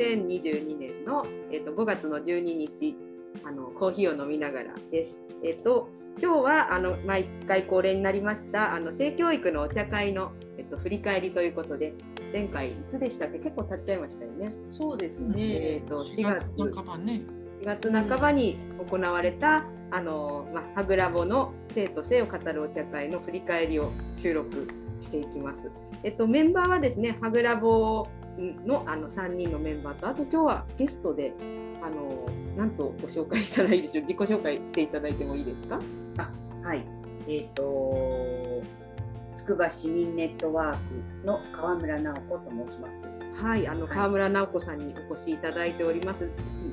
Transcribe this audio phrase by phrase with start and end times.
[0.00, 2.96] 2022年の、えーと、5月の12日
[3.44, 5.14] あのコーヒーを飲みながらです。
[5.44, 11.94] えっ、ー、と今日はあの毎回恒例になりましたあの性教育のお茶会の、えっと、振り返りということで
[12.32, 13.38] 前回いつでしたっけ？
[13.38, 14.52] 結構経っちゃいましたよね。
[14.70, 15.34] そうですね。
[15.36, 17.20] えっ、ー、と4月半ばね。
[17.62, 18.56] 4月半ばに
[18.88, 24.66] 行われた、あのまあ、ハグラボの生と性を語るお茶会の振り返りを収録
[25.02, 25.70] していきます。
[26.02, 28.08] えっと、メンバーはですね、ハグラボ
[28.38, 31.32] のあの3人のメンバーと、あと今日はゲストで、
[31.82, 35.80] あのなんとご紹介したらいいでしょう、自己紹介していただいてもいいですか？
[36.18, 36.30] あ
[36.62, 36.84] はい、
[37.28, 38.62] えっ、ー、と
[39.34, 43.08] つくば市民ネットワークの川村直子と申します。
[43.42, 46.30] はい、あの川村直子さんにお越しいただいております。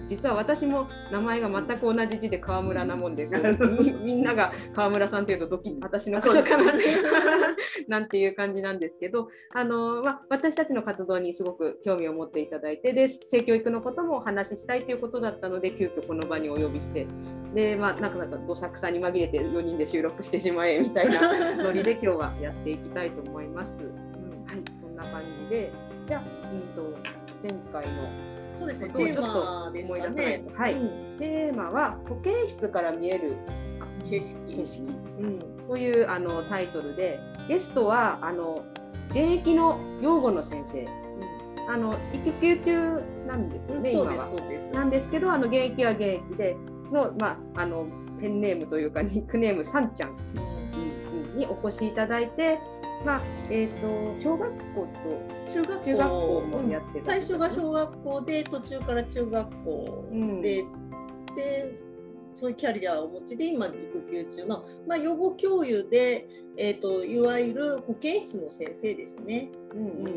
[0.07, 3.27] 実は私も名前が全く同じ字で川村なもんで、
[4.03, 6.73] みんなが川村さんというとドキ私のことかな
[7.87, 17.07] なんていう感じなんですけど、あのまあ、私たちの活動にすごく興味を持っていただいて、で性教育のこともお話ししたいということだったので、急遽この場にお呼びして、
[17.53, 23.71] でまあ、なんかなんかどさくさに紛れて4人で収録してしまえみたいなノリで今日はやっていきたいと思います。
[23.81, 25.71] うん、はい、そんな感じで、
[26.07, 26.97] じゃあ、うんと
[27.43, 28.09] 前回の
[28.55, 30.43] そうですね、テーマですかね。
[30.55, 33.37] はい、うん、テーマは保健室から見える
[34.09, 34.39] 景色。
[34.47, 34.83] 景色。
[35.19, 38.65] うん、というあのタイトルで、ゲストはあの
[39.09, 40.81] 現役の養護の先生。
[40.81, 44.15] うん、あの育休中なんですよね、今は。
[44.73, 46.55] なんですけど、あの現役は現役で
[46.91, 47.85] のまああの
[48.19, 50.17] ペンネームというかニックネームさんちゃん
[51.37, 52.59] にお越しいただいて。
[53.05, 53.21] まあ
[53.51, 60.05] えーと、小学校と中学中学校もやって、うん、最初が小学校で途中から中学校。
[60.11, 60.63] で、うん、で
[62.33, 66.27] そういうキャリアをお持ちで今育休中の、まあ、養護教諭で、
[66.57, 69.49] えーと、いわゆる保健室の先生ですね。
[69.73, 70.09] うんう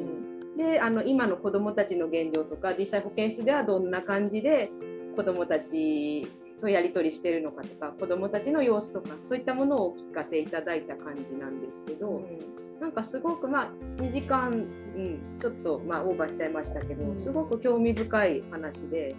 [0.54, 4.70] ん、であの今の子どもたちの現状とか実際保健室ではどんな感じで
[5.16, 6.28] 子どもたち
[6.60, 13.70] とやり取りしてるのかとか子どもたちの様子とかそういったものをお聞かせいただいた感じなんですけど、うん、なんかすごくまあ
[14.02, 19.14] 2時間、うん、ちょっとまあオーバーしちゃいましたけどすごく興味深い話で。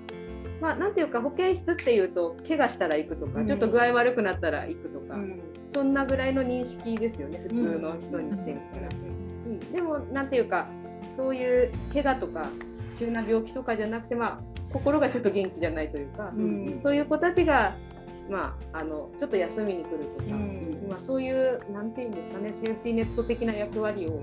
[0.60, 5.42] まあ、なんていうか保健室っていうと怪我したら行くとか、うん、ちょっと具合悪くなったら行くとか、うん、
[5.74, 8.90] そんなぐらいの認識ですよね普通の人にしてみたら。
[8.90, 10.68] うん、でもなんていうか
[11.18, 12.48] そういう怪我とか
[13.02, 14.40] 急な病気とかじゃなくて、まあ、
[14.72, 17.76] 心がちょっと元気じゃないというか、うん、そういう子たちが、
[18.30, 24.20] まあ、あのちょっと休みに来るとか、うん、まあ、そういうなんていうんですかねセーフティーネット的な役割を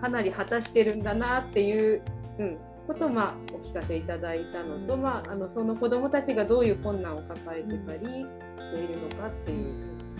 [0.00, 2.02] かなり果たしてるんだなっていう、
[2.40, 2.58] うん、
[2.88, 9.74] ことを、まあ、お聞かせいただいたのと、まあ、あのその子どもたちがどういう困難を抱えてたりしているのかっていう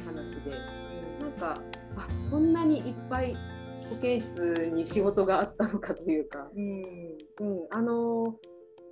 [0.07, 0.51] 話で、
[1.21, 1.61] なんか
[1.97, 3.37] あこんなにいっぱい
[3.89, 6.83] 保健室に仕事があったのかというか、うん、
[7.41, 8.35] うん、あの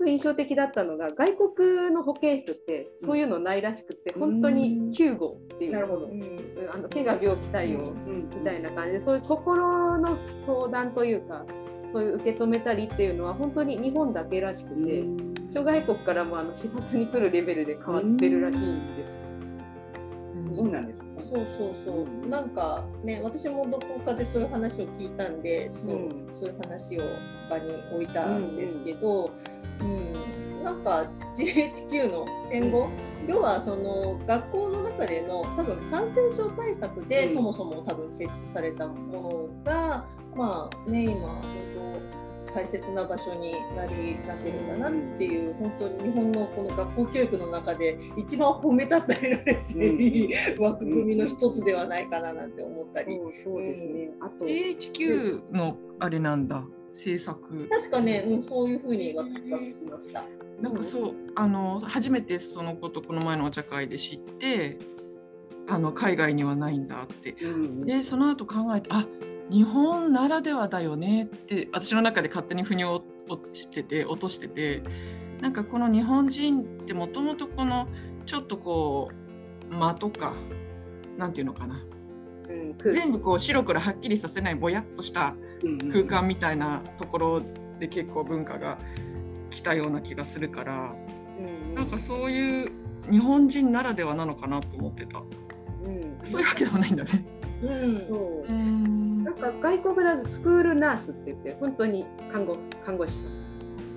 [0.07, 6.21] 印象的だったのが外国の保健室ってそういうのないらしくて、うん、本当に救護っていう、なるほど、うん、
[6.73, 11.45] あの怪我病気対応みたいな感じで、そういう心の相談というか
[11.93, 15.03] そういう受け止めたりっていうのは本当に日本だけらしくて、
[15.51, 19.26] 諸外国からもあの視察に来るレベルで変わってるらしいんです。
[20.55, 21.01] そうなんです。
[21.19, 27.03] そうそうそう、うん、なんかね私もどこかでそういう話を聞いたんでそう,、そういう話を
[27.51, 29.31] 場に置いたんですけど、
[29.81, 30.37] うん。
[30.63, 31.07] なんか
[31.37, 32.89] GHQ の戦後、
[33.29, 41.41] 要はその学校の中での多分感染症対策でそもそも多分設置されたものが、まあね今
[42.57, 53.21] 大切な場所になりなってるんだなっていう、本当に日本のこの学校教育の中で一番褒めたたえられていい 枠組みの一つではないかななんて思ったり。
[53.45, 56.65] そうですね、あと GHQ のあれなんだ。
[56.89, 60.25] 政策確かね、うん、そういうふうに私は聞きました。
[60.63, 64.79] なんかそうあの初めてそのことこの前のお茶会で知って
[65.69, 69.07] あの海外にはないんだって、うん、でその後考えてあ
[69.51, 73.05] 日本ならではだよねって私の中で勝手に腑に落
[73.53, 74.83] ちてて落としてて
[75.41, 77.89] なんかこの日本人ってもともとこの
[78.25, 79.11] ちょっとこ
[79.71, 80.33] う間とか
[81.17, 81.81] なんていうのかな。
[82.85, 85.35] 全部こう白黒はっきりさせないぼやっとした
[85.91, 87.43] 空間みたいなところ
[87.79, 88.79] で結構文化が
[89.51, 90.95] 来たような気がするから、
[91.39, 92.73] うん、なんかそういう
[93.11, 97.25] 日本人ならではなのかなと思ってた、うん、そういうわけではないんだね。
[97.69, 98.53] うん、そう。
[99.25, 103.47] なんか外国だとスクールナースって言って本当に看護看護師さん。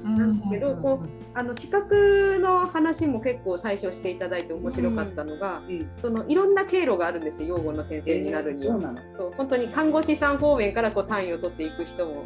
[0.03, 12.23] なんですけど、こうあの資格の話も結構最初していただいて面白かったのが、うん、そのいろんな経路があるんですよ養護の先生になるには、えー、そう本当に看護師さん方面からこう単位を取っていく人も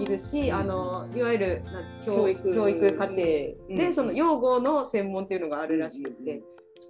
[0.00, 1.62] いるし、あのいわゆる
[2.04, 6.42] 教育教育課程で、その養護の専門っていうのがあるらしくて、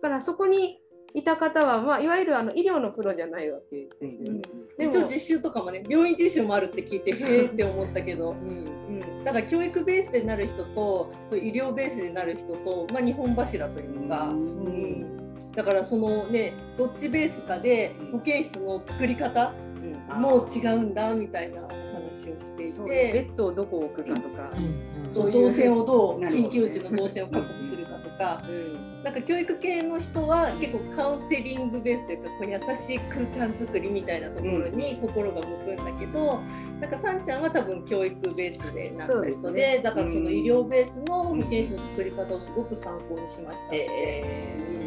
[0.02, 0.80] だからそこに
[1.14, 4.42] いた方は、まあ、いわゆるあの医療のプロじゃないわけですよね。
[4.78, 19.52] うん、一応実習とかもね病院実習もあるって聞いてへえって思ったけど、うんうん、だから教育ベースでなる人とそう医療ベースでなる人と、まあ、日本柱というか、うん、だからそのねどっちベースかで保健室の作り方
[20.10, 21.62] も違うんだみたいな
[22.20, 24.50] 話をしていて、ベッドをどこ置くかとか、
[25.12, 28.42] そう動線をどう緊急時の動線を確保するかとか。
[29.02, 36.42] なんか教育系の人は結構カウンセリングベースというかこう優しい空間づくりみたいなところに心が向くんだけど、
[36.80, 43.74] なんかさんちゃんは多分教育ベースでなった人で、ね、だからその医療ベースの保健師の作り方をすごく参考にしました。
[43.74, 44.79] えー、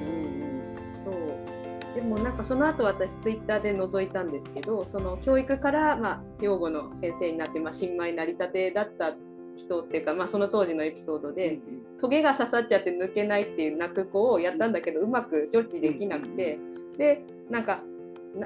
[2.03, 9.13] もなんかその後私ツイッターで覗いたんですけどその教育から、まあ、養護の先生になって、まあ、新米なりたてだった
[9.55, 11.59] 人っていうか、まあ、その当時のエピソードで、
[12.01, 16.57] トゲが刺さっちゃって抜けないっていう泣く子をやったんだけどうまく処置できなくて
[16.97, 17.81] でなんか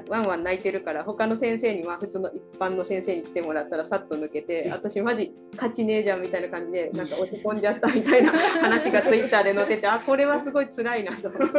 [0.08, 11.58] ワンワン泣いてるから他の先生には普通の一般の先生に来てもらったらさっと抜けて私マジ勝ちねえじゃんみたいな感じでなんか落ち込んじゃったみたいな 話がツイッターで載っててあこれはすごい辛いなと思って。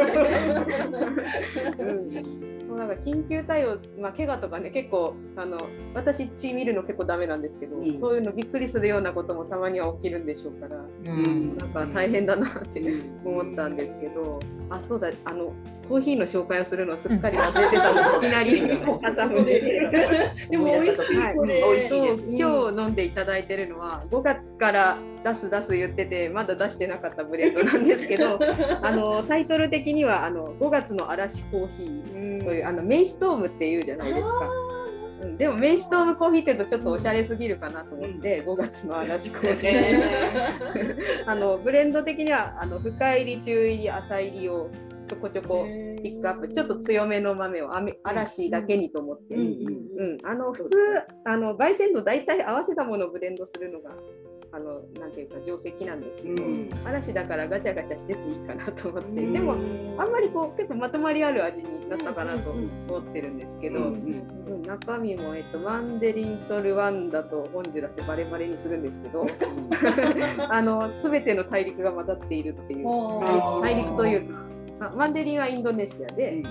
[1.82, 2.50] うん。
[2.70, 5.58] そうなんか緊急対応、まあ、怪我とかね結構あの
[5.92, 12.80] 私血見るの結構ダメなんですけど、うん、そういうのびっくりするようなこともたまには起きるんでしょうから、うん、なんか大変だなって
[13.24, 14.38] 思ったんですけど、
[14.70, 15.52] あそうだあの
[15.90, 18.76] コーヒーの紹介をするのすっかり忘れてたのいきなりで。
[20.48, 21.80] でも美味しい、はい、これ。
[21.80, 28.38] そう今日飲んでいただいてるのは5月から出す出す言っててまだ出してなかったブレンドなんですけど、
[28.82, 34.48] あのタイトル的にはあの5月の嵐コーヒーというあのメイストームっていうじゃないですか。
[35.22, 40.96] うん、でもメイストームコーヒーっていうとちょっとおしゃれすぎるかなと思って、5月の嵐コーヒー。
[41.26, 44.70] あのブレンド的にはあの深入り中入り浅入りを
[45.10, 46.48] ちょこちょこピックアップ。
[46.48, 47.70] ちょっと強めの豆を
[48.04, 50.76] 嵐だけにと思って、うん、あの普通
[51.24, 53.90] あの焙煎度大体合わせたものをブレンドするのが
[54.52, 59.52] あのなんていうか定石なんですけど、うん、嵐だからガチャガチャしてていいかなと思って、うん、でも
[60.00, 69.26] あんまりこう結構まとまりある味になったかなと思ってるんですけど、うん、中身も、えっと、マンデリンとルワンダとホンジュラスでバレバレにするんですけど
[70.48, 72.84] あの全ての大陸が混ざっているっていう。
[73.60, 74.49] 大陸というか。
[74.80, 76.42] まマンデリンはインドネシアで、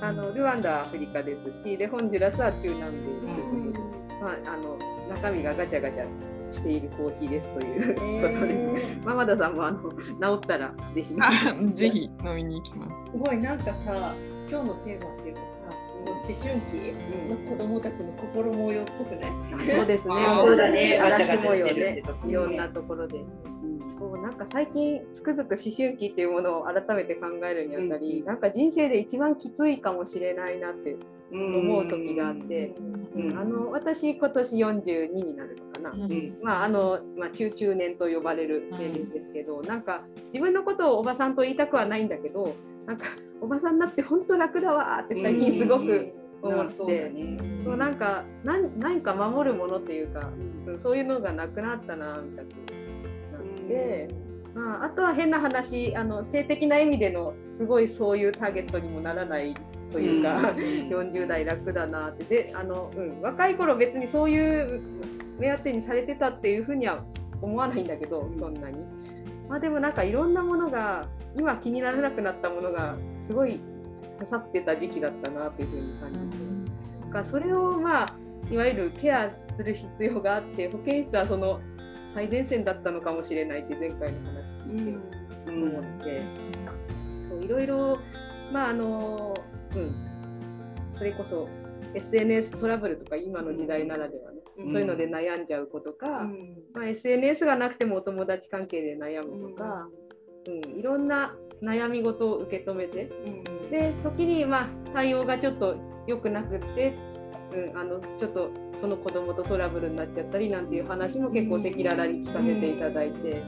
[0.00, 3.82] あのルワンダはアフリカですしでホンジュラスは中南米ということ
[4.12, 6.06] で、まあ、あの中身がガチャガチャ
[6.52, 8.00] しているコーヒーですというこ
[8.40, 9.06] とです。
[9.06, 9.96] ママダさんもあの治
[10.36, 11.14] ったらぜひ
[11.74, 13.04] ぜひ飲みに行きます。
[13.04, 14.14] すごいなんかさ
[14.50, 15.46] 今日のテーマっていうかさ、
[15.98, 16.94] その思春期
[17.28, 19.28] の子供たちの心模様っぽくな
[19.62, 19.68] い？
[19.68, 20.14] そうですね。
[20.26, 20.98] そうだね。
[21.02, 22.02] 嵐模様ね。
[22.26, 23.18] いろんなところで。
[23.98, 30.96] そうなんか最近つくづく思春期っていうものを改めて考えるにあたり、うん、なんか人生で一番きついかもしれないなって
[31.32, 32.74] 思う時があって、
[33.14, 40.02] うん、あの私今年42になるのかな、うん、まああのまあ、中中年と呼ばれる年齢ですけど、うん、なんか
[40.32, 42.54] 自分のことをおばさんと言いたくはないんだけど
[42.86, 43.06] なんか
[43.40, 50.30] おばさんになって本当楽だわって最近すごく思って、そうね、そうなんか何か守るものっていうか、
[50.78, 52.77] そういうのがなくなったなみたいな。
[53.68, 54.08] で、
[54.54, 59.54] まあ、あとは変な話あの性的な意味でのすごいそういうターゲットにもならない
[59.92, 60.56] というか、うん、
[60.88, 62.24] 40代楽だなって。
[62.24, 64.80] であの、うん、若い頃別にそういう
[65.38, 67.04] 目当てにされてたっていうふうには
[67.40, 68.78] 思わないんだけどそんなに。
[69.48, 73.60] まあ、でもなんかいろんなものが今気にならなくなったものがすごい
[74.18, 76.44] 刺さってた時期だったなというふうに感じて、
[77.06, 78.14] うん、かそれをまあ
[78.50, 81.60] いわゆるケアする必要があって保健室はその
[82.14, 86.22] 最前線だったのかもしれないって前回の話聞いて思って、
[87.32, 87.98] うん、いろいろ
[88.52, 89.34] まああの
[89.74, 90.08] うん。
[90.98, 91.48] それこそ
[91.94, 99.86] SNS トラブルとか今の時代ならではね、うん、そういうので悩んじゃう子とか、うん、まあ、SNS がなくてもお友達関係で悩むとか、
[100.46, 103.08] うん、いろんな悩み事を受け止めて、
[103.70, 106.94] で時にまあ対応がちょっと良くなくって、
[107.52, 108.50] うん、あのちょっと
[108.80, 113.42] その子供とトラブルになっちゃったりなんていう話も結構赤裸々に聞かせていただいて、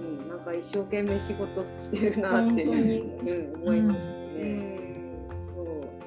[0.00, 4.00] うん、うん、なんか一生懸命仕事してるなって、うん、思います
[4.36, 4.78] ね。
[5.54, 5.66] そう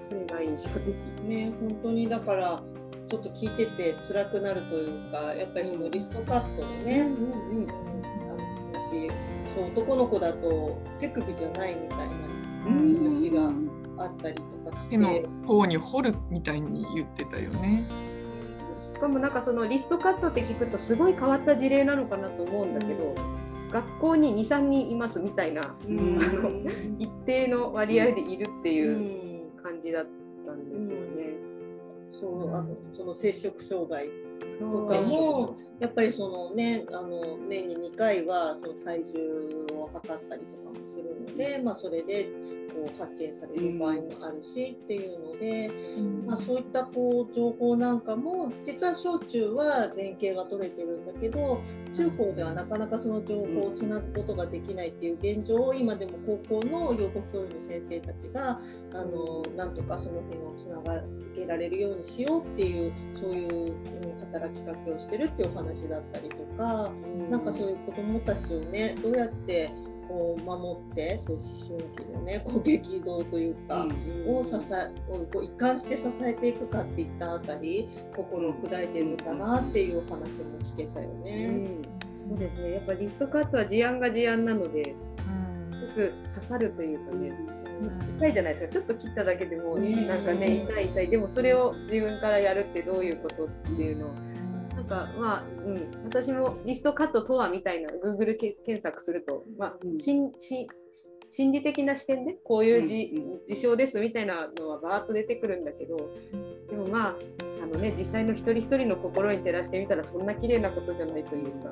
[0.10, 0.96] それが印象的。
[1.24, 2.64] ね本当にだから
[3.08, 7.74] ちょっと聞いてて辛くなるというかやっぱりそのリストカットのね、うんうんうん、あ
[9.54, 12.32] そう男の子だと手首じゃないみたいな
[12.64, 13.52] 話が
[14.04, 14.98] あったりとかして。
[14.98, 15.10] 手の
[15.46, 17.86] 方に掘るみたいに言ってたよね。
[18.80, 23.16] しかもなんかそのリストカットって聞くとすごい変わった事例なのかなと思うんだけど、
[23.72, 26.50] 学校に23人いますみたいな、あの
[27.00, 30.06] 一定の割合でいるっていう感じだっ
[30.46, 31.52] たんですよね。
[32.14, 34.10] そうあのその摂食障害
[34.60, 42.30] とかもやっぱりそのねあの年に2回はその体重を測ったりとかもするので、まあ、それで
[42.74, 45.68] こう発見される場合もあるしっていうので、
[45.98, 51.62] うん、まあ、そういったこう情報なんかも実は小中は連携が取れてるんだけど
[51.94, 58.62] 中高ではなかなかその情報をつなぐことができないっていう現状を今でも高校の養護教諭の先生たちが
[58.94, 61.02] あのなんとかその辺をつなが
[61.36, 63.76] けられるようにしようっていうそういう、
[64.32, 69.70] 働きかけをしてるっていうお話だったりとか、うん、なんかそういう子どもたちをねどうやって
[70.08, 81.46] こう守ってそういう思春期のねこう激動というか、うん、を支えをこう一貫して支えていくかっていったあたり心を砕いてるのかなっていうお話も聞けたよね。
[81.46, 81.82] うん、
[82.30, 82.72] そうですね。
[82.74, 84.96] やっぱリストカットは事案が事案なので、よ
[85.96, 87.32] く刺さるというかね。
[88.20, 88.74] 痛いじゃないですか。
[88.74, 91.08] ちょっと切っただけでもなんかね痛い痛い。
[91.10, 94.32] でもそれを自分からやるってどういうことっていうのを。
[94.92, 100.32] かまあ、うん、私もリストカットとはみたいな Google 検索すると、まあ、心
[101.32, 103.10] 心理的な視点でこういう事,、
[103.48, 105.96] 事象ですみたいなのはバーッと出てくるんだけど
[106.70, 107.16] でもまあ
[107.64, 111.70] あの、ね、実際の一人一人の心に照らしてみたらそんな綺麗なことじゃないというか、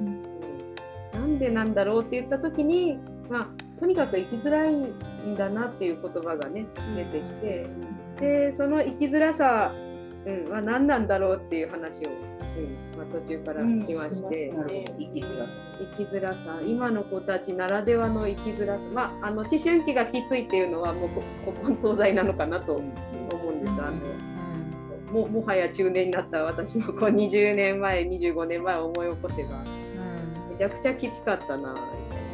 [0.00, 0.64] うん、
[1.12, 2.98] なんでなんだろうって言った時に、
[3.30, 4.74] まあ、とにかく生きづらい
[5.26, 7.66] んだなっていう言葉がね出てきて
[8.20, 9.72] でその生きづらさ、
[10.24, 12.10] うん、は何なんだろうっていう話を
[12.56, 15.56] うんまあ、途中から来まして、うんね、生きづらさ。
[15.96, 16.60] 生きづらさ。
[16.66, 21.22] 今の子たちならではの生きづらさ、まあ、あの思春期がきついっていうのはもう古
[21.60, 23.72] 今東西なのかなと思うんです。
[23.72, 24.00] あの
[25.12, 29.62] ももはや中年になった私のこう20年前25年前を思い起こせば、
[30.50, 31.76] めちゃくちゃきつかったなみ
[32.10, 32.26] たい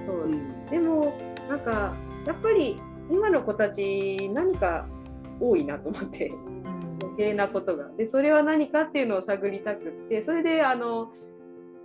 [0.00, 0.06] な。
[0.06, 1.94] そう、でもなんか
[2.26, 4.86] やっぱり今の子たち何か
[5.40, 6.32] 多いなと思って。
[7.02, 7.88] 余計なことが。
[7.96, 10.24] でそれは何かっていうのを探りたくって。
[10.24, 11.12] それであの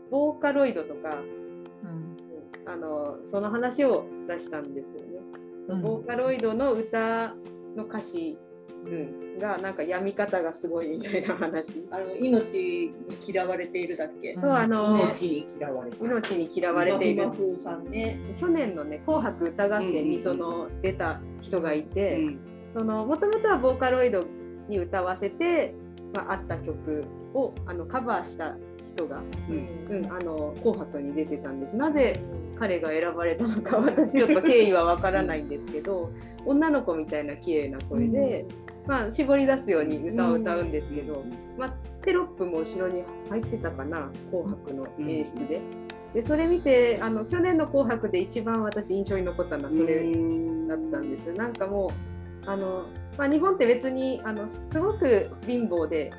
[0.10, 1.22] ボーカロイドとか、
[1.84, 2.18] うん、
[2.66, 5.22] あのその話を出したんですよね。
[5.70, 7.34] うん、ボーカロイドの歌
[7.76, 8.38] の歌詞、
[8.84, 11.84] うん、がなんか病み方がすごいみたいな話。
[11.92, 12.94] あの命に
[13.28, 14.36] 嫌われているだっけ？
[14.36, 15.98] そうあの命に嫌われて。
[16.04, 17.30] 命に嫌われている。
[17.58, 18.20] さんね。
[18.40, 22.40] 去年のね紅白歌合戦にその出た人がいて、うん、
[22.78, 24.26] そのもともとはボーカロイド
[24.68, 25.74] に歌わせて、
[26.14, 28.58] まあ、あった曲をあのカバーした
[28.94, 31.76] 人が、うん、うん、あの紅白に出てたんです。
[31.76, 32.20] なぜ
[32.60, 36.12] 彼が選ばれたのか私ちょっと経緯はわからないんですけど
[36.46, 38.46] 女の子みたいな綺麗な声で、
[38.88, 41.24] まあ、絞り出すように歌を歌うんですけど、
[41.58, 41.70] まあ、
[42.04, 45.62] テロップも後ろに入ってたかな「紅白」の演出で。
[46.14, 50.04] でそれ見てあの去年の「紅白」で一番私印象に残ったのはそれ
[50.68, 51.32] だったんです。
[51.34, 52.86] なんかもうあの
[53.18, 56.12] まあ、日本って別にあのすごく貧乏で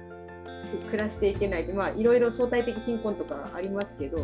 [0.91, 4.19] 暮らしていけないで、まあ、いろいろ相対的貧困とかありますけど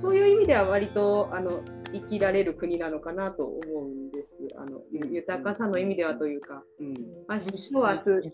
[0.00, 1.60] そういう意味では割とあの
[1.94, 4.28] 生きられる国なのかなと思うんです。
[4.56, 8.32] あの豊かさの意味ではというか、うん、今日明日、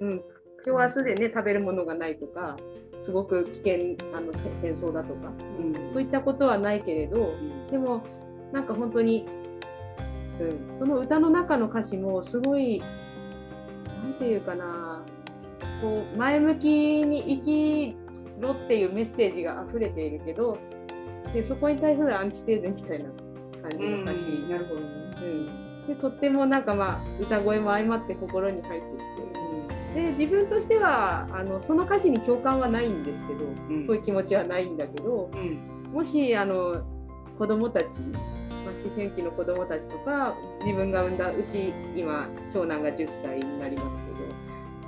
[0.00, 0.22] うん、
[0.66, 1.32] 今日明日でね。
[1.34, 2.56] 食べるものがないとか
[3.04, 7.34] すごく危険あの戦争だとか、うん、そういったことはないけれど、
[7.70, 8.02] でも
[8.52, 9.26] なんか本当に
[10.40, 12.82] うん、その歌の中の歌詞もすごい
[14.02, 15.04] 何て言うかな
[15.82, 17.96] こう前向きに生き
[18.40, 20.58] ろっていうメッセージが溢れているけど
[21.32, 23.10] でそこに対するアンチテーゼみたいな
[23.62, 24.86] 感じの歌詞、うん、なるほどね、
[25.22, 28.86] うん、でとってもなんかまあ歌声も相まって心に入って
[29.94, 35.30] きて、で自分としてはあのその歌詞に共感はないんですけど、うん、そういう気持ちはないんだけど、
[35.92, 36.82] もしあの
[37.38, 37.86] 子供たち
[38.64, 43.88] まあ、思春期の子どもたちとか自分が産んだうち今長男が10歳になります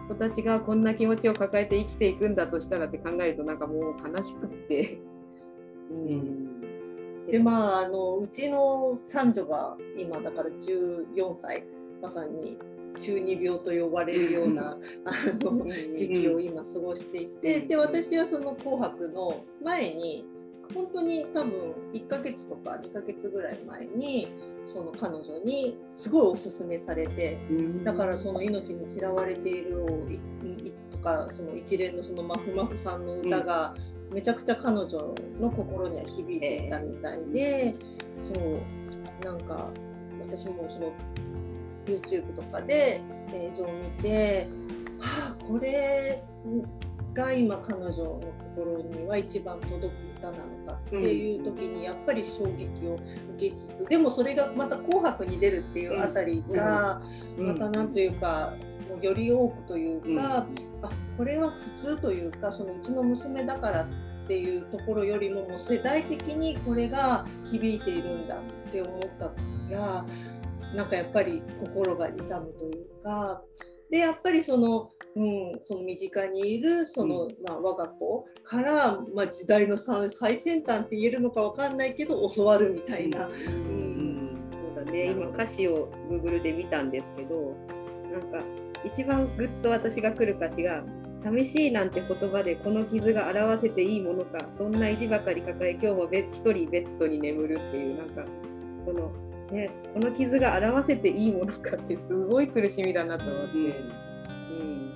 [0.09, 5.12] けど子たちがこんな気持ちを抱えて生きていくんだとしたらって考えるとなんかもう悲しくって。
[5.93, 7.27] うん。
[7.31, 11.65] でまああのうちの三女が今だから14歳
[12.01, 12.59] まさに
[12.99, 20.27] 中二病と呼ばれるような あの時期を今過ごしていてで私はその「紅白」の前に
[20.75, 24.29] 本当に多分1ヶ月とか2ヶ月ぐらい前に
[24.65, 27.37] その彼女にすごいおすすめされて、
[27.85, 29.89] だからその「命に嫌われている」を
[30.91, 33.75] とかその一連のそのまふまふさんの歌が
[34.13, 37.75] めちゃくちゃ彼女の心には響いていたみたいで、
[38.17, 39.69] そうなんか
[40.21, 40.93] 私もその
[41.87, 43.01] YouTube とかで
[43.33, 44.49] 映像を見て、
[44.99, 46.23] はあこれ
[47.15, 48.21] が今彼女の
[48.57, 52.95] 心には一番届く歌なのかっていう時にやっぱり衝撃を
[53.37, 57.03] 受けつつでもそれがまた「紅白」に出るっていうあたりが
[57.37, 58.55] また何というか
[58.93, 60.47] もうより多くというか
[60.83, 63.89] あこれは普通というかそのうちの娘だからっ
[64.29, 69.33] ていうところよりももう世代的にこれが響いているんだって思った
[69.75, 70.05] ら
[70.75, 73.43] なんかやっぱり心が痛むというか
[73.91, 83.27] でやっぱりそのうん、その身近にいるその、うん、まあ、我が子から、まあ、時代の最先端って言えるのか分かんないけど教わるみたいな。
[83.27, 84.39] うん、
[84.75, 87.55] そうだね今歌詞を Google で見たんですけど
[88.11, 88.43] なんか
[88.85, 90.83] 一番グッと私が来る歌詞が
[91.23, 98.25] 「寂しいなんて言葉でこの傷が表せていいものかそんな意地ばかり抱え今日も一人ベッドに眠る」っていうなんか
[98.85, 99.13] この。
[99.53, 104.93] ね、この傷が表せていいものかってすごい苦しみだなと思って、うん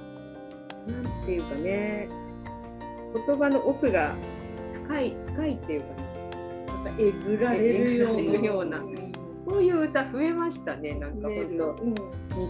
[0.87, 2.09] なんていうかね
[3.26, 4.14] 言葉の奥が
[4.87, 7.97] 深い深いっていうか、ね、なんかえぐられる
[8.43, 8.83] ような。
[9.47, 11.95] こういう歌増えましたね、なんか本当、うん、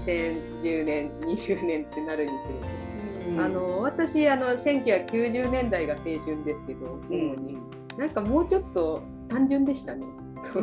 [0.03, 3.31] 2010年、 20年ってなるにつれて。
[3.31, 7.59] うん、あの私あの、1990年代が青春ですけど、主に、
[7.99, 10.07] なんかもうちょっと単純でしたね。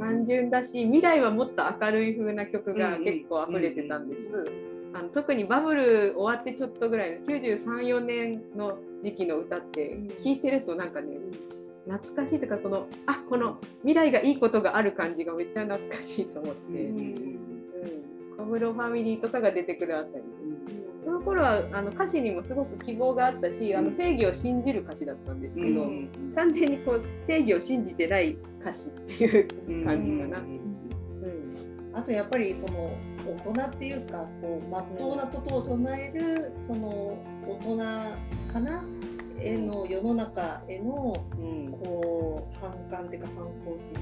[0.00, 4.44] 単純だし未来はもっと明るい風な曲が結構溢れてたんです。
[4.94, 11.18] あの特にバブル終わってちょっとぐらいの934年の時期の歌って聞いてるとなんかね
[11.86, 17.38] 懐かしいというかこのあこの未来がいいことがある感じがめっちゃ懐かしいと思って、うん、
[18.38, 20.24] 小室ファミリーとかが出てくるあたり。
[21.04, 30.38] その頃はあの歌詞にもすごく希望があったしあの正義を信じる歌詞だったんですけど、うん、完全にこう正義を信じてない歌詞っていう感じかな。
[30.38, 32.90] うん、あとやっぱりその
[33.26, 36.88] 大人っていうかこう真っ当なことを唱えるその
[37.46, 37.76] 大人
[38.52, 38.84] かな
[39.40, 41.16] への世の中への、
[41.82, 44.00] こう反感っていうか反抗心と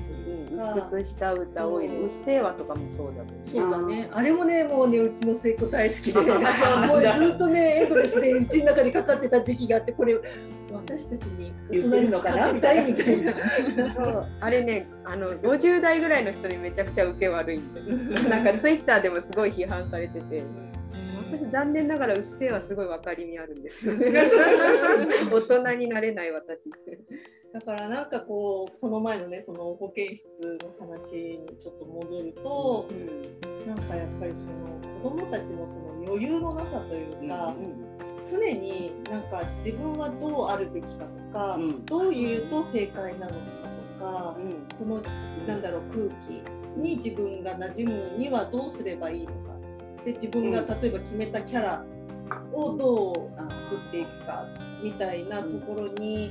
[0.53, 2.07] いうか、鬱屈した歌多いね「う。
[2.07, 3.35] っせぇわ」とかもそうだもんね。
[3.42, 4.09] そうだね。
[4.12, 10.16] あれもねもうねうちの末っ子大好きでもうずっとねエンドレスでうちの中にかかってた時期があってこれ
[10.73, 13.33] 私たちに言ってるのかなみたいみたいな
[13.92, 14.27] そう。
[14.40, 17.81] あれねあの50代ぐらいの人にめちゃくちゃ受け悪いんで
[18.29, 20.45] なんかツイッターでもすごい批判されてて。
[21.33, 23.87] 私残念ながらうっせぇはすごい分かりみあるんです。
[23.87, 24.12] よね。
[25.31, 26.99] 大人になれない私って。
[27.53, 34.53] だからなんかこうこの前のねその保健室の話にちょっと戻ると、うん、なんかやっぱりその
[35.03, 43.37] 子どもたちのその余裕のなさというか、うんうん、常になんか自分はどうあるべきかとか、うん、どういうと正解なのか
[43.99, 44.37] とか、
[44.79, 45.03] この
[45.47, 46.42] なんだろう空気
[46.81, 49.52] に自分が馴染むにはどうすればいいのか
[50.05, 51.85] で自分が例えば決めたキャラ
[52.53, 54.47] をどう作っていくか
[54.83, 56.31] みたいなところに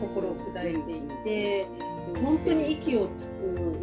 [0.00, 1.66] 心を砕いていて、
[2.24, 3.78] 本当に息をつく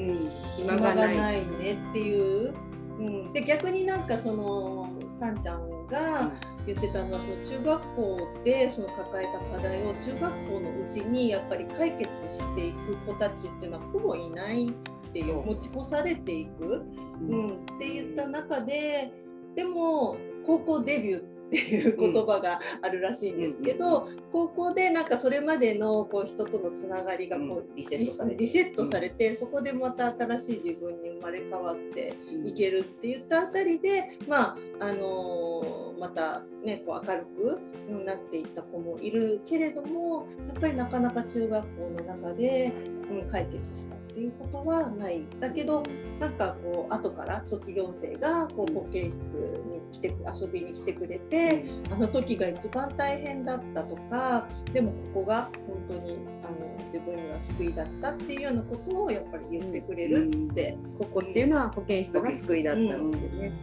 [0.58, 2.54] 暇がないねっていう。
[3.00, 6.32] うん、で逆になんかそのさんちゃんが
[6.68, 14.72] 言ってたのはその中学校でその抱えた課題を中学校のうちにやっぱり解決していく子たちっていうのはほぼいない
[15.12, 15.42] っていう。
[15.46, 16.84] 持ち越されていく、
[17.22, 19.12] うん、って言った中で
[19.56, 42.72] でも高校デビューっていう言葉があるらしいんですけど、高校でなんかそれまでのこう人とのつながりがこうリセットされて、そこでまた新しい自分に生まれ変わっていけるって言ったあたりで、まああのまたねこう明るくなっていった子もいるけれどもやっぱりなかなか中学校の中で、
[43.12, 45.26] うん、解決したっていうことはない。
[45.40, 45.84] だけど
[46.20, 63.54] なんかこう後から卒業生がこう保健室に来て遊びに来てくれて、あの時が一番大変だったとかでもここが本当にあの自分には救いだったっていうようなことをやっぱり言ってくれるって、ここっていうのは保健室が救いだったんですね。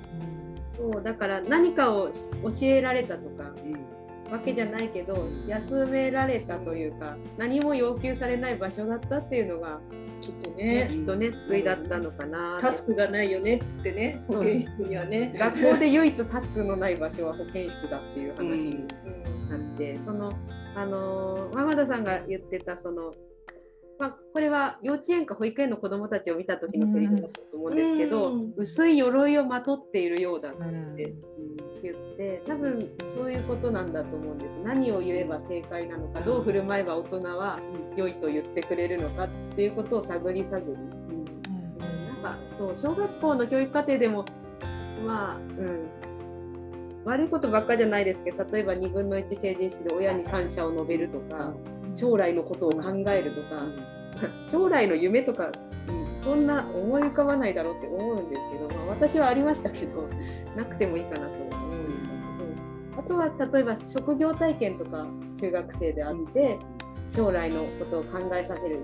[0.77, 2.15] そうだから何かを教
[2.63, 3.53] えられたとか、
[4.31, 9.81] わけじゃないけど休められたというか何も要求されない場所だったっていうのが
[10.20, 12.59] きっとね、きっとね救いだったのかな。
[12.61, 15.35] タスクがないよねってね、保健室にはね。
[15.38, 18.87] 学校で唯一タスクのない場所は保健室だっていう話に
[19.50, 20.33] なって、その
[20.74, 23.12] あのママ田さんが言ってたその
[23.99, 31.15] まあ、これは幼稚園か保育園の子どもたちを見た時のセリフだったと思うんですけど、うん、薄い鎧をまとっているようだって
[31.83, 34.51] 言って多分そういうことなんだと思うんです。
[34.65, 37.59] 何を言えば正解なのかどう振る舞えば大人は
[37.97, 44.25] 良いと言ってくれるのかっていうことを探り探り、うん、なんかそう小学校の教育課程でも
[45.05, 45.89] まあうん。
[47.05, 51.55] 悪いことばっかじゃないですけど例えば2分の1成人式で親に感謝を述べるとか
[51.99, 53.67] 将来のことを考えるとか
[54.51, 55.51] 将来の夢とか
[56.23, 60.09] そんな思い浮かばないだろうって思うんですけど、まあ、私はありましたけど
[60.57, 61.49] なくてもいいかなと
[62.99, 65.07] あとは例えば職業体験とか
[65.41, 66.59] 中学生であって
[67.15, 68.81] 将来のことを考えさせる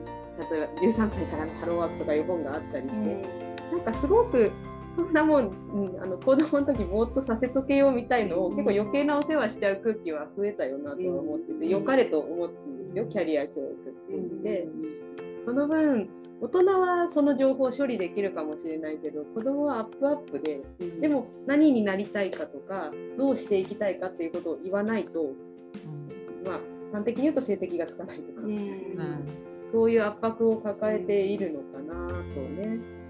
[0.51, 3.23] 例えば13歳からのハローワークとかいう本があったりして、
[3.71, 4.51] なんかすごく
[4.97, 14.13] そんなもん、うん、あの子供の時ぼーっとさせとけよみたいのを結構余計なお世話しちゃう空気は増えたよなとは思ってて、良かれと思ってるんですよキャリア教育って。
[14.13, 14.67] いうので、
[15.45, 16.09] その分
[16.41, 26.61] 大人はその情報を処理できるかもしれないけど子供はアップアップで、うん、でも何になりたいかとかどうしていきたいかっていうことを言わないと、うん、まあ
[26.93, 29.27] 端的に言うと成績がつかないとか、うん、
[29.73, 33.04] そういう圧迫を抱えているのかなとね。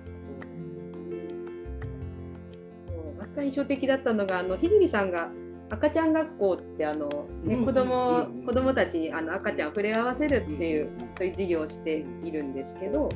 [3.42, 5.28] 印象的だったのがあのひびりさんが
[5.70, 13.08] 赤ちゃん学校ってあの、ね、子供、子供たちにあの赤ちゃんを触れ合わせるっていう、そういう授業をしているんですけど、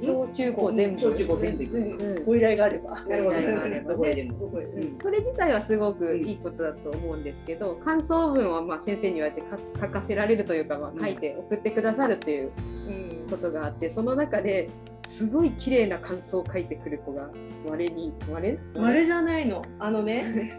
[0.00, 0.98] 小中高全部。
[0.98, 3.00] 小中高全部うん、ご依頼があれば。
[3.04, 3.24] なる
[3.82, 3.94] ほど。
[3.94, 4.50] どこへでも。
[5.02, 9.42] それ自体はすごくいいことだと思うんですけど、感想文はまあ先生に言われて
[9.80, 12.50] 書かせられるというか、まあ、書いて送ってくださるっていう
[13.30, 14.70] ことがあって、その中で
[15.10, 17.28] すごい綺麗な感想を書いてくる子が
[17.68, 18.58] 稀に稀？
[18.74, 19.62] 稀じゃないの。
[19.78, 20.56] あのね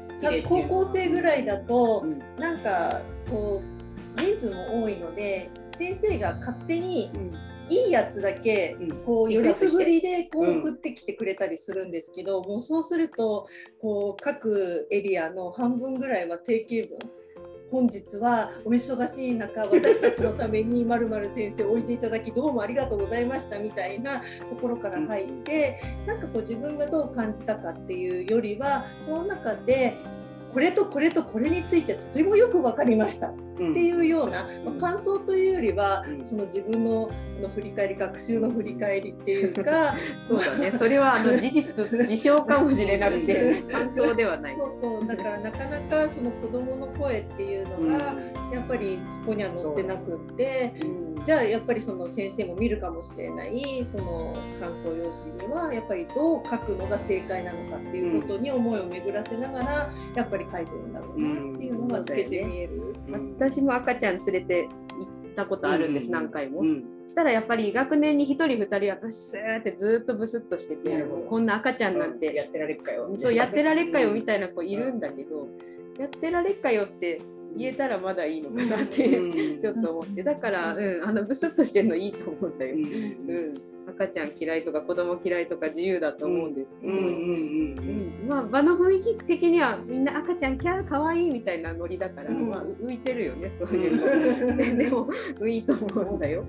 [0.48, 3.60] 高校生ぐらいだと、うん、なんかこ
[4.18, 7.10] う人数も多いので先生が勝手に、
[7.70, 13.48] いいやつだけこうよりすぐりでこう送ってきてくれたりするんですけど、もうそうすると
[13.82, 17.00] こう各エリアの半分ぐらいは定型文
[17.72, 24.26] 本日はお忙しい中私たちのためにまる先生を置いていただきどうもありがとうございましたみたいなと
[24.60, 29.96] ころから入って、なんかこう自分がどう感じたかっていうよりはその中で
[30.52, 33.34] これとこれとこれについてとてもよく分かりました。
[33.70, 39.96] っていうような、まあ、感想というよりは、その自分のその振り返り学習の振り返りっていうか
[40.28, 40.74] そうだね。
[40.78, 44.56] それはあの事実事象かもしれなくて感想ではない。
[44.56, 45.08] そうそう。
[45.08, 48.16] だからなかなかその子どもの声っていうのが、
[48.52, 50.74] やっぱりそこには載ってなくって、
[51.24, 62.96] じゃあやっぱりその先生も見るかもしれないその感想用紙にはやっぱりどう書くのが正解なのかっていうことに思いを巡らせながらやっぱり書いてるんだろうなっていうのが透けて見える。
[63.38, 66.64] 私も赤ちゃん連れて行ったことあるんです、何回も。
[67.08, 73.10] したらやっぱり学年に1人2人私スーってずっとブスッとしてて、こんな赤ちゃんなんてやってられっかよ。
[73.18, 75.48] そうやってられっかよみたいな子いるんだけど、
[76.00, 77.22] やってられっかよって
[77.58, 80.24] 言えたらまだいいのかなって、ちょっと思って。
[80.24, 82.76] だから、うん、あのブスッとしてるのいいと思うんだよ。
[82.76, 83.72] うん。
[83.90, 86.94] 赤ちゃん嫌いとか子供嫌いとか自由だと思うんですけど、
[88.28, 94.58] まあ、場の雰囲気的にはみんな赤ちゃんキャーかわいいみたいなノリだから、うん、まあ、浮いてるよねそういうの。
[94.78, 96.46] でもいいと思うんだよ。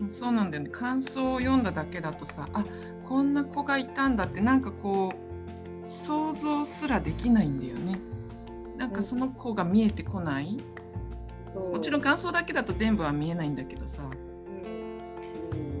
[0.00, 0.70] うん、そうなんだよね。
[0.70, 2.64] 感想を読んだだけだとさあ
[3.08, 8.00] こんな子がいたんだってなんかこう想像すらできないんだよね。
[8.76, 10.58] なんかその子が見えてこない、
[11.72, 14.10] もちろん感想だけだと全部は見えないんだけどさ。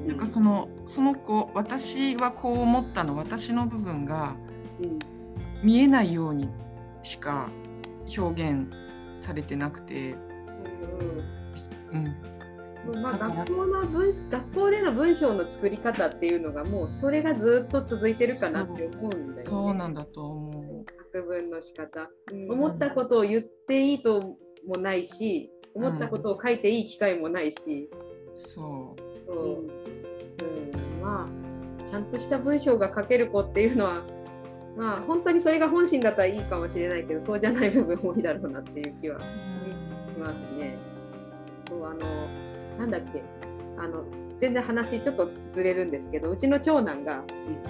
[0.06, 4.36] なんかそのその子私はこう思ったの私の部分が
[5.64, 6.48] 見えないように
[7.02, 7.48] しか
[8.16, 8.68] 表現
[9.18, 10.14] されてなくて。
[11.92, 12.35] うん、うん
[12.94, 19.44] まあ、学校の文学校での文章の作り方っていうのがもうそれがずっと続いてるかなって思うんだよね。
[19.46, 20.84] そうなんだと思う。
[21.12, 27.90] 作文の仕方、うん、思ったことを言っていいともないし思ったことを書いていい機会もないし。
[28.34, 29.02] そう。
[29.26, 30.46] そうう
[30.98, 34.02] ん、まあちゃんとした文章が書ける子っていうのは
[34.76, 39.24] まあ本当にそれが本心だったらいいかもしれないけどそうじゃない部分多いだろうなっていう気はし
[40.18, 40.78] ますね。
[41.68, 42.45] そうあの
[42.78, 43.22] なんだっけ？
[43.78, 44.04] あの
[44.38, 47.22] 全然話ちょっとずれるんですけどうちの長男が、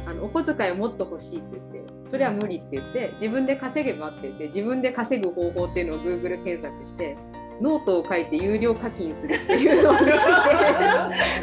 [0.06, 7.16] あのお小遣いをもっと欲しいって言ってそれは無理って言って自分で稼げばって言って自分で稼ぐ方法っていうのを Google 検索して
[7.60, 10.12] ノートを書いて有料課金するっていうのを見 て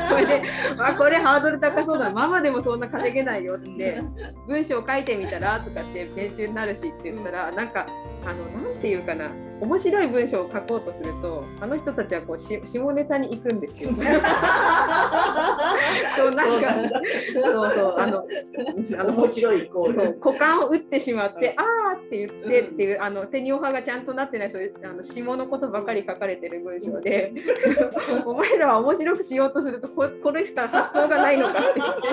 [0.10, 0.42] これで、
[0.78, 2.12] あ、これハードル高そうだ。
[2.12, 4.02] まあでもそんな稼げないよって
[4.48, 7.86] 文章書いてみたらとかって編集になるしって言ったらなんか
[8.26, 13.92] あのなんていうかな面白い文章を書こうとするとあの人たちはこうし下ネタに行くんですよ。
[16.16, 16.74] そうなんか
[17.34, 18.26] そうそうあの
[18.98, 21.64] あの 面白いイコール股間を打ってしまって「あ
[21.96, 27.34] あ」って言ってっていう、あの手にオハがちゃんとなってないそういうあの下のことばかり書かれてる文章で
[28.26, 32.04] お前らは面白くしようとするとここれしか発想がないのかって言って。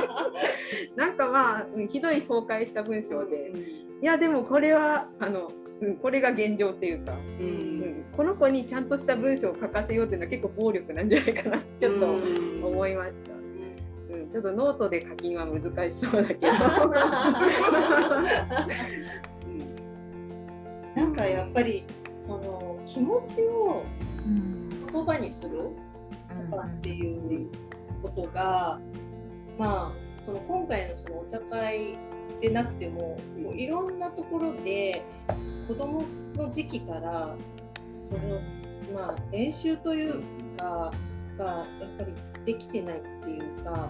[0.96, 3.52] なんかまあひどい崩壊した文章で。
[4.02, 7.48] いやでもこれはあのうん、これが現状っていうか、うん、う
[7.86, 11.58] ん、この子にちゃんとした文章を書かせようっていうのは結構暴力なんじゃないかな。
[11.80, 12.06] ちょっと
[12.66, 13.32] 思いました。
[14.14, 16.52] うん、ちょっとノートで課金は難しそうだけど。
[20.96, 21.84] なんかやっぱり
[22.20, 23.84] その気持ちを
[24.92, 25.70] 言葉にする
[26.50, 27.48] とかっていう
[28.02, 28.80] ことが、
[29.56, 31.96] まあその今回のそのお茶会
[32.40, 35.02] でなくてももういろんなところで
[35.70, 36.04] 子ども
[36.34, 37.36] の時期から
[37.86, 38.40] その、
[38.92, 40.20] まあ、練習という
[40.56, 40.92] か
[41.38, 42.12] がやっぱり
[42.44, 43.88] できてないっていうか、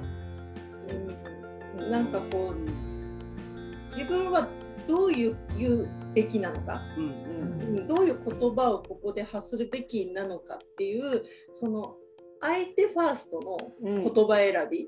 [1.79, 4.47] うん、なんかこう自分は
[4.87, 11.23] どういう言うべきなのか、うん、どういう言葉をここで発するべきなのかっていう
[11.55, 11.95] その
[12.41, 14.87] 相手ファーストの言葉選び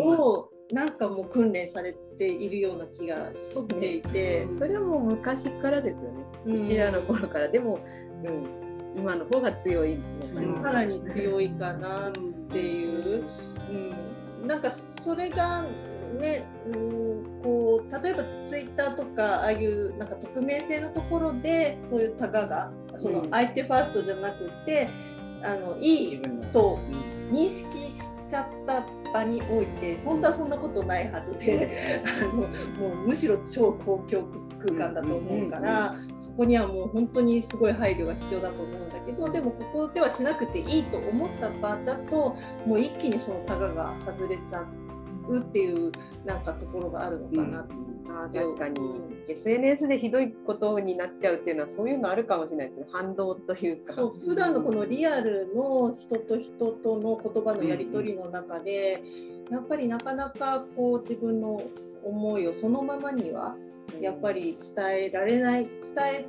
[0.00, 7.48] をなんかもう訓練されているような気がしていて、それはもう昔からですよね、うん、うちらの頃から。
[7.48, 7.78] でも、
[8.24, 10.40] うん、今の方が強いさ
[10.72, 12.12] らに強いかなっ
[12.50, 13.24] ていう、
[14.40, 15.64] うん、なんかそれが
[16.18, 24.88] ね、うん、こう例えばツイッターとかああいうなんか匿名性のところでそういうタガがその相手ファーストじゃなくて、
[25.44, 26.20] あのいい
[26.52, 26.78] と
[27.30, 32.48] 認識しちゃった場において本当はそんなことないはずであのも
[33.04, 34.26] うむしろ超公共
[34.58, 42.36] 空間だと思うから、そこにはもう本当にすごい配慮が必要だと思うんだけどでもここではしなくていいと思った場だと
[42.66, 44.66] もう一気にそのタガが外れちゃ
[45.28, 45.92] うっていう
[46.24, 47.74] なんかところがあるのかなって。
[47.74, 47.85] うん
[48.24, 48.78] あ確かに、
[49.28, 52.86] SNS でひどいことになっちゃうっていうのはそういうのあるかもしれないですね。
[52.90, 53.92] 反動というか。
[53.92, 59.02] そう普段のこのリアルの人と人との言葉のやり取りの中で、
[59.48, 61.62] うん、やっぱりなかなかこう自分の
[62.04, 63.56] 思いをそのままには
[64.00, 65.70] やっぱり伝えられない伝
[66.20, 66.26] え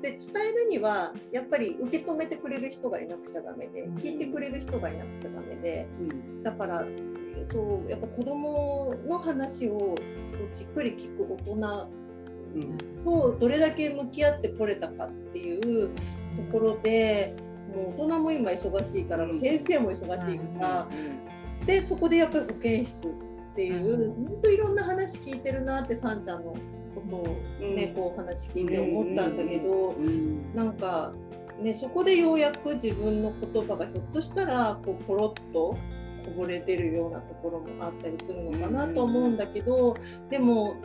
[0.00, 5.86] で伝えるにはやっぱり受け止めてくれる人がいなくちゃダメで聞いてくれる人がいなくちゃダメで、
[6.42, 6.86] だから
[7.48, 9.94] そうやっぱ子どもの話を
[10.52, 11.88] じっくり聞く大人
[13.04, 15.90] とどれだけ向き合ってこれたかっていう
[16.36, 17.34] ところで
[17.74, 20.88] もう大人も今忙しいから先生も忙しいから
[21.66, 23.10] でそこでやっぱり保健室っ
[23.54, 26.54] ていう本当いろんな話聞いてるなってさんちゃんの
[26.94, 29.94] ことをねこう話聞いて思ったんだけど
[30.54, 31.12] なんか
[31.60, 35.76] ねそこでようやく自分の言葉がひょっとしたらこうポロッと
[36.24, 39.96] こぼれてるようなところもあったりするのかなと思うんだけど、
[40.30, 40.76] でも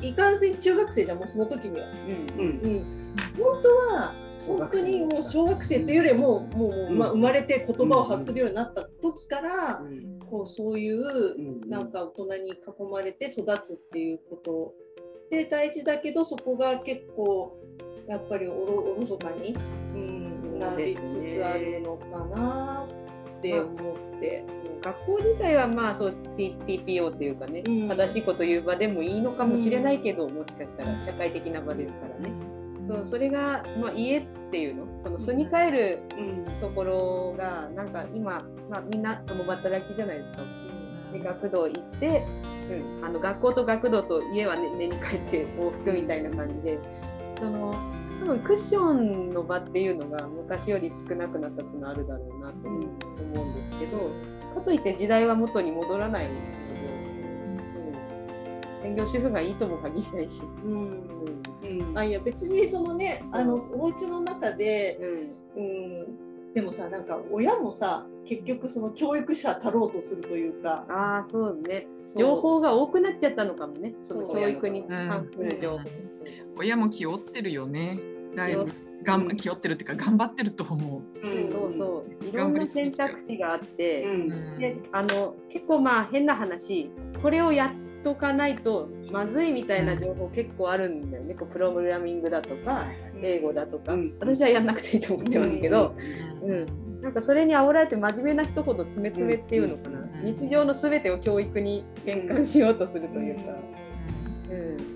[0.00, 2.42] いかんせん中学生じゃもうその時には、うん。
[2.42, 3.16] うん。
[3.38, 4.14] 本当は
[4.46, 9.82] 本当にもう小学生というよりももう、まあ、生まれて言葉を発するようになった時から、
[10.30, 12.54] こうそういうなんか大人に囲
[12.90, 14.74] まれて育つっていうこと
[15.30, 17.56] で大事だけどそこが結構
[18.08, 19.56] やっぱりおろおろそかに、
[19.94, 23.05] うん、なりつつあるのかなって
[23.54, 24.44] 思って。
[24.82, 32.30] 学校自体はまあそう TPO っていうかね、うん、正しいこと言う場でもいいのかもしれないけど、うん、もしかしたら社会的な場ですからね。
[32.88, 36.02] そうそれが、まあ、家っていうのその住み替える
[36.60, 40.38] ところがなんか今、まあ、みんな共働きじゃないですか。
[41.12, 42.24] で学童行って、
[42.70, 46.78] うん、あの学校と学童と家は、ね、寝に帰って往復みたいな感じで
[47.38, 47.74] その
[48.20, 56.40] 多分クッションの場っていうのが昔より少なくなったっていうのはあるだろうなと思うんですけどかといって時代は元に戻らないので、
[58.80, 60.42] うん、専業主婦がいいとも限らないし。
[60.64, 61.06] うん。
[61.62, 64.98] うん、あいや別にそのねあのお家の中で、
[65.56, 65.66] うん、う
[66.50, 66.52] ん。
[66.54, 70.86] でもさなんか親もさ結局その教育者たろうとするというか。
[70.88, 71.86] ああそうね。
[72.16, 73.94] 情報が多くなっちゃったのかもね。
[74.02, 75.84] その教育に関する情報、うん、
[76.56, 77.98] 親も気負ってるよね。
[78.34, 78.66] だいぶ
[79.02, 82.24] がん気負ってるっていうか頑張ってると思う、うん、そうそう。
[82.24, 86.90] いろんな選択肢があって、うん、であの結構まあ変な話
[87.22, 87.70] これをやっ
[88.02, 92.86] とかないとまずいみたいな情報結構あるんだよね、こうプログラミングだとか
[93.22, 95.94] 英語だとか、私はやんなくていいと思ってますけど、
[96.42, 96.66] うん。
[97.02, 103.42] なんかそれに煽られて真面目な人ほど詰め詰めっていうのかな、日常の全てを教育に変換しようとするというか。
[104.50, 104.95] うん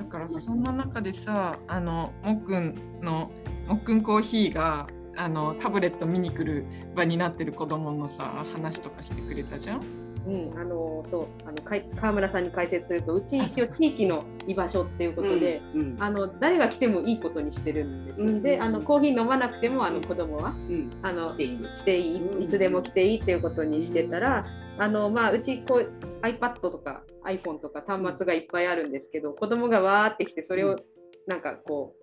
[0.00, 3.30] だからそんな中でさあのもっくんの
[3.68, 6.64] もっくんコーヒーがあのタブレット見に来る
[6.96, 9.82] 場になってる子供のさ話とかしてくれたじゃん？
[10.26, 11.58] うん、あのそうあの
[11.96, 20.54] 川村さんに解説するとうち一応地域の居場所っていうことで、うんうん、あの誰が来てもいいことにしてるんです、うん、であのコーヒー飲まなくてもあの子供は、
[21.02, 24.46] あのしていいいつでも来ていいっていうことにしてたら、
[24.80, 30.76] あのまあ、うちこう iPad とか iPhone とか端末がいっぱいあるんですけど子供がわーってきてそれを
[31.26, 32.00] なんかこう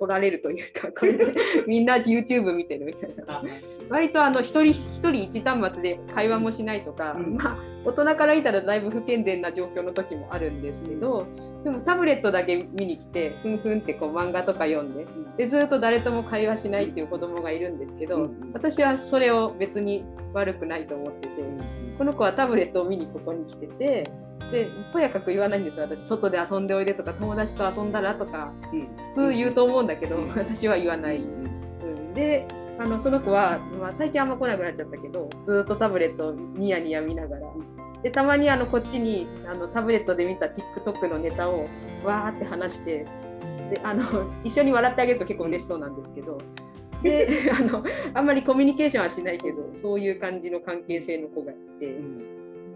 [0.00, 1.32] 取られるというか これで
[1.68, 3.44] みんな YouTube 見てるみたいな。
[3.88, 11.26] 割とあの一人一人一端末で会話もしないとか、うん、まあ大人から見たらだいぶ不健全な状況の時もあるんですけど
[11.64, 15.06] でもタブレットだけ見に来てふんふんってこう漫画とか読んで
[15.38, 20.04] でずっと誰とも会話しないっていう子供がいるんですけど私はそれを別に
[20.34, 21.42] 悪くないと思ってて
[21.98, 24.10] この子はタブレットを見にここに来てて。
[24.50, 25.82] でとやかく言わないんですよ。
[25.82, 28.50] 私外で遊んでおいでとか友達と遊んだらとか、
[29.14, 37.42] 普通言うと思うんだけど、私は言わない、うん、であのその子は、まあ、最近あんま来なくなっちゃったけどずっとタブレットをニヤニヤ見ながら。
[38.02, 41.68] でたまにあのこっちにあのタブレットで見た TikTok のネタを
[42.04, 43.04] わーって話して
[43.70, 44.04] であの
[44.44, 46.38] 一緒に笑ってあげると結構嬉しそうなんですけど
[47.02, 47.84] で あの
[48.14, 51.94] あんまりコミュニケーションはしないけどそういう感じの関係性の子がいて。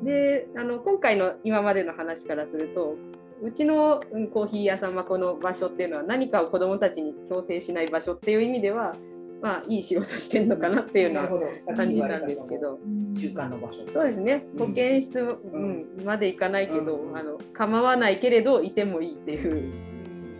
[0.02, 2.96] であの今回の今までの話からすると
[3.42, 8.94] うちの、うん、コーヒー屋さんはこの場所っていうのは何かを子どもたちに強制しない場所っていう意味では、
[9.40, 11.28] まあ、いい仕事してるのかなっていうのは
[11.76, 12.78] 感じなんですけど。
[13.12, 13.84] 習慣の場所。
[13.92, 14.44] そうですね。
[14.58, 15.86] 保健室、うん。
[16.04, 19.72] まで行かないけど、うん、あの構わないけれどいてもいいっていう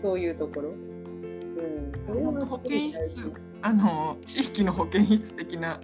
[0.01, 0.73] そういうところ。
[2.09, 5.81] うん、保健室あの地域の保健室的な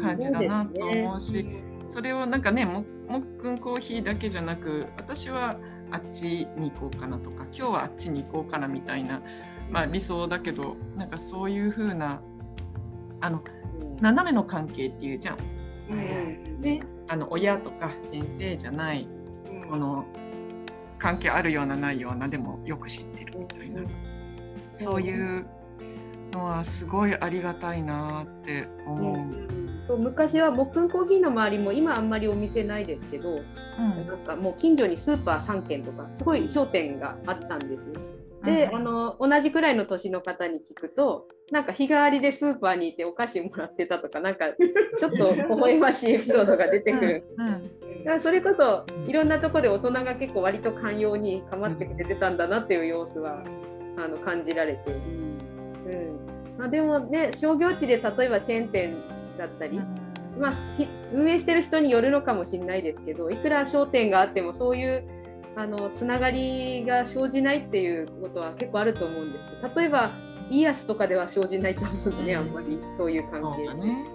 [0.00, 1.46] 感じだなと思うし。
[1.88, 5.58] それをなんかねももっくんコーヒーだけじゃなく私は
[5.90, 9.20] あっちに行こうかなとか今日はあっちに行こうかなみたいな、
[9.70, 12.22] まあ、理想だけどなんかそういう風な
[13.22, 13.42] あの、
[14.00, 15.38] 斜めの関係っていうじゃん。
[15.88, 16.60] うん。
[16.60, 19.06] ね、あの親とか先生じゃない、
[19.46, 20.04] うん、この
[20.98, 23.88] 関係あるようなないようなでもよく知ってるみたいな、うん、
[24.72, 25.46] そういう
[26.32, 29.52] のはすごいありがたいなって思う。
[29.86, 37.78] そう昔はもっくんコーヒーの周りも今あんまりお店ないですけど、うん、なんかもう近所にスーパー3軒とかすごい商店があったんですよ。
[38.44, 44.46] で、うん、あの同じくらいの年の方に聞くとなんか日替わりでスーパーにいてお菓子もらってたとかなんか
[44.98, 47.24] ちょっと微笑ましいエピソードが出てくる。
[47.36, 47.60] うん、だか
[48.04, 53.44] らそれこそいろんなとこで大人が結構割と寛容に構ってくれてたんだなっていう様子は、
[53.96, 54.92] あの感じられて。
[54.92, 56.56] うん。
[56.58, 58.96] まあ、でもね商業地で例えばチェーン店
[59.38, 59.80] だったり、
[60.38, 60.52] まあ、
[61.12, 65.04] 運営してる人によるのかもしれないですけどいくら商店があってもそういう
[65.56, 69.76] あのつながりが生じないっていうことは結構あると思うんです。
[69.76, 70.10] 例えば
[70.50, 72.78] イアスとかでは生じないと思うんでね、あんまり。
[72.98, 73.74] そういう関係で。
[73.74, 74.06] ね。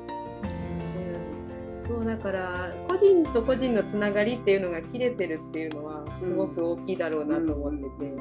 [1.84, 8.13] うん、そうだから個人と個人のつながりっていうのが切れてるっていうのはすごく大きいだろうなと思ってて、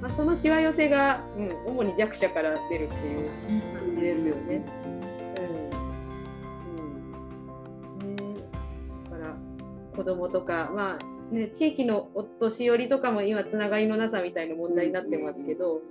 [0.00, 3.30] まあ、そのしわ寄せが、うん、主に弱者から出るっていう
[3.74, 4.88] 感じですよね。
[9.98, 15.82] 子供とか、まあね、地域のお年寄りとかも今つながりのなさみたいな問題になってますけど、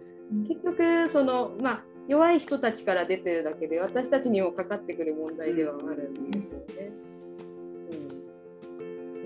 [0.47, 6.91] 結局その、まあ、弱い人たちから出てるだけで私たちにもかかってくる問題ではあるんですよね。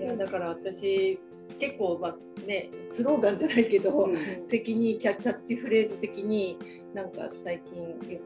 [0.00, 1.20] ん、いやだから私
[1.58, 6.58] 結構、まあね、スローガンじゃないけど、うん、的にキャッチフレーズ的に
[6.94, 8.20] なんか最近よ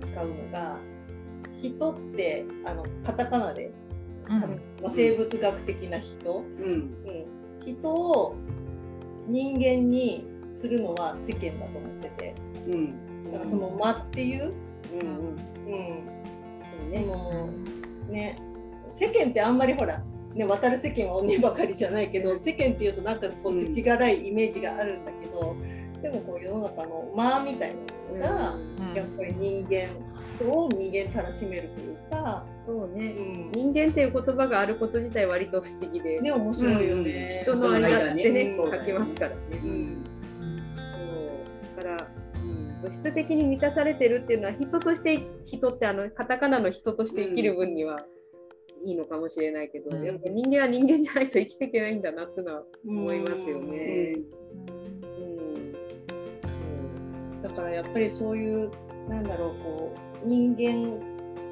[0.00, 0.78] く使うのが
[1.54, 3.72] 「人」ってあのカタカナで
[4.80, 6.64] まあ、生物学的な人、うん。
[6.64, 8.36] うん、人を
[9.26, 12.34] 人間にするのは世間だと思ってて、
[12.66, 14.52] うん、だからその間っていう、
[14.92, 16.90] うんうん。
[16.90, 17.06] ね
[18.10, 18.38] ね、
[18.92, 20.02] 世間ってあんまりほら
[20.34, 25.56] ね、渡る世間は鬼ばかりじゃないけど世間っていうとなんかこう世知辛いイメージがあるんだけど、
[26.02, 27.74] でもこう世の中の間みたい
[28.18, 29.88] なのが、やっぱり人間
[30.38, 39.36] 人を人間楽しめるというかそうね、うん、人間っていう言葉があること自体割と不思議で、ね、面白いよね、人の間ってね書きますからね。
[39.52, 40.04] うん。
[41.76, 41.82] そう。
[41.82, 42.08] だから
[42.82, 48.04] 物質的に満たされてるっていうのは人として人ってあのカタカナの人として生きる分には
[48.84, 54.16] いいのかもしれないけど、うん、やっぱ人間は人間じゃないと生きていけないんだなってのは思いますよね。
[57.42, 58.70] だからやっぱりそういう
[59.08, 59.94] なんだろうこ
[60.24, 60.98] う人間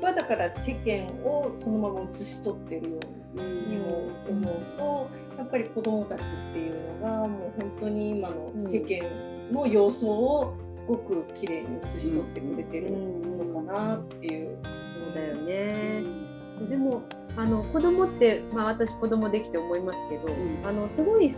[0.01, 2.99] はだから世間をそのまま写し取ってるよ
[3.35, 9.05] うにも思うとやっぱり子どもたちっていうのがもう本当に今の世間
[9.53, 14.59] の様相をすごく綺麗に写し取ってくれてるのかなっていう。
[14.63, 16.05] そうだよね、
[16.69, 17.03] でも
[17.37, 20.29] あの子供って、まあ、私子供できて思いますけど、
[20.69, 21.33] あのすごい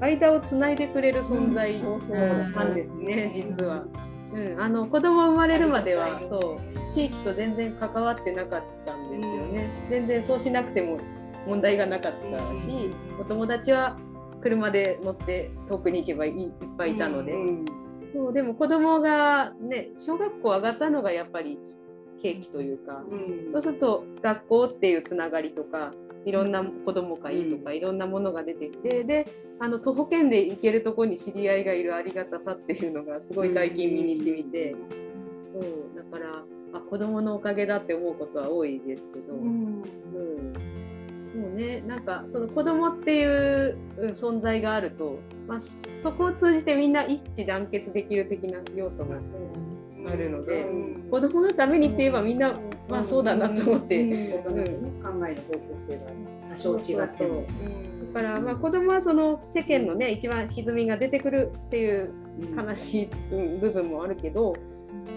[0.00, 1.72] 間をつないでくれる存在
[2.52, 3.84] なんですね、実は。
[4.32, 9.70] うん、あの子供生まれるまではそう地域と全然関わってなかったんですよね。
[9.88, 10.98] 全然そうしなくても
[11.46, 13.96] 問題がなかったし、お友達は
[14.42, 17.32] 車で乗って遠くに行けばいいっぱいいたので、
[18.12, 21.58] そうでも子供がね小学校上がったのがやっぱり
[22.22, 23.02] 契機というか、
[23.52, 25.92] そうすると学校っていうつながりとか
[26.24, 29.26] いろんな子ども会とかいろんなものが出てきてで
[29.60, 36.42] あの徒歩圏で行けるとこに知り合いがいるありがたさっていうのがすごい最近身にしみて、うん、だから
[36.74, 39.82] あ子どものおかげだって思うことは多いですけど、うん、
[41.34, 43.78] うん、もうねなんかその子どもっていう
[44.14, 45.60] 存在があると、まあ、
[46.02, 49.20] そこを通じてみんな一致団結できる的な要素が
[50.06, 56.02] あるので、うん、子どものためにって言えばみんな、まあそうだなと思って、うん、考えの方向性が
[56.50, 57.44] 多少違っても。
[58.12, 62.12] だからまあ子供はその世間のね一番歪みが出てくるっていう
[62.56, 63.06] 悲しい
[63.60, 64.54] 部分もあるけど、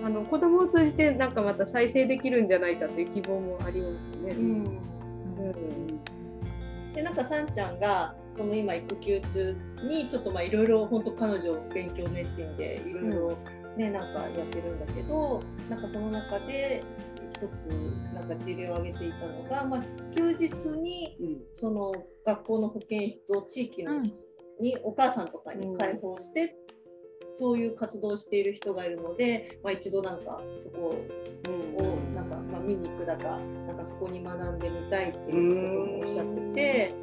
[0.04, 4.32] あの子供を通じてなんかまた再生できるんじゃないかという希望もありますね。
[4.32, 4.64] うん。
[6.94, 13.38] でなんかさんちゃんがその今育休中にちょっとまあいろいろ本当彼女勉強熱心でいろいろ
[13.78, 16.84] ねなんかやってるんだけどなんかその中で
[17.32, 17.68] 一つ
[18.14, 19.84] なんか事例を挙げていたのが、まあ、
[20.16, 21.18] 休日に
[21.54, 21.94] その
[22.26, 24.02] 学校の保健室を地域の、
[24.60, 26.56] にお母さんとかに開放して、
[27.36, 30.96] そういう活動をしている人がいるので、まあ、一度なんかそこ
[31.46, 36.94] をなんか、まあ、見に行くだかなんかそこに学んでみたいっていうこともおっしゃってて、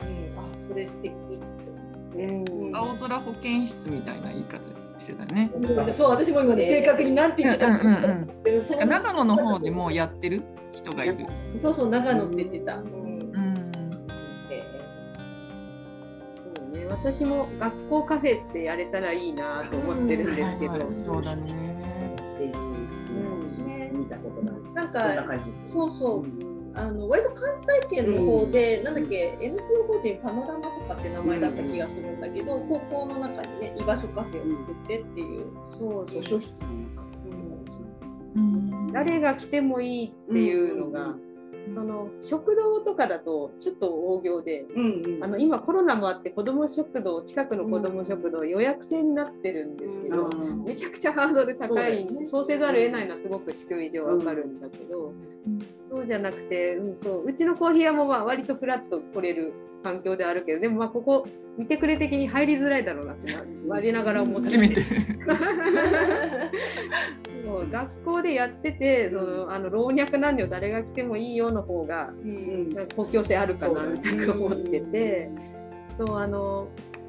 [0.00, 1.74] うん、あそれ素敵って。
[2.16, 5.50] うん、青空保健室みたいな言い方してたね。
[5.92, 10.42] そう私も今ね正確になんて言ってたか、うんうんうん、長野の方でもやってる
[10.72, 11.26] 人がいる。
[11.58, 12.82] そうそう長野って言ってた。
[16.88, 20.90] 私も学校カフェってやれたらいいなと思ってるんですけど。
[20.94, 21.42] そうだね。
[21.42, 22.60] っていう、う
[23.42, 24.54] ん、見たことない。
[24.74, 25.02] なんか
[25.68, 26.53] そうそう。
[26.76, 35.46] あの割と関西圏の方で、うん、なんだっけ NPO 法人パノラマとかって名前だった気がするんだけど、うん、高校の中にね居場所カフェを作ってっていう、
[35.78, 37.78] そう図書室の中、
[38.34, 41.14] うん、誰が来てもいいっていうのが、
[41.72, 55.10] その食堂とかだとちょっと大行で、うんうん、あの今コロナもあって子ども食堂近くの子ども食堂予約制になってるんですけど、うん、めちゃくちゃハードル高いそう,、ね、そうせざるを得ないのはすごく仕組み上わかるんだけど、う
[55.50, 59.52] ん、そうじゃなくて、うん、そううちのコーヒー屋もまあ割とフラッと来れる
[59.84, 63.32] 環境であるけどでもまあここ見てくれ的に入りづらいだろうなって
[63.68, 64.84] 割りながら思ってて。
[67.44, 75.30] そう学校でやっててそのあの老若男女誰が来てもいいよの方が、うん、公共性あるかなみたいな思ってて
[75.98, 76.68] そうあの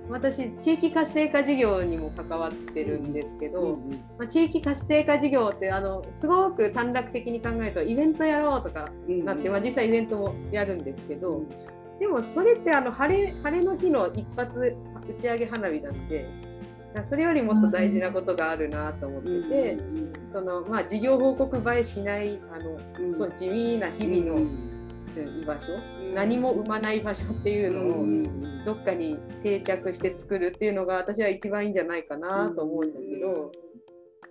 [0.10, 3.80] 私地域活性化事業にも関わってるんですけど、
[4.20, 11.42] まあ、地域活性化事業ってあのすごく短絡的に考えるとイベントやろうとかなって、まあ、実際イベントもやるんですけど、
[12.00, 14.76] でもそれってあの晴れ晴れの日の一発
[15.08, 16.30] 打ち上げ花火なんで
[17.04, 19.78] それよりもっと大事なことがあるなと思ってて、
[20.32, 24.40] そのまあ、事業報告映えしないあの、そう地味な日々の
[25.42, 25.78] 居場所、
[26.14, 33.52] 何も生まない場所っていうのをどっかに定着して作るっていうのが私は一番いいんじゃないかなと思うんだけど、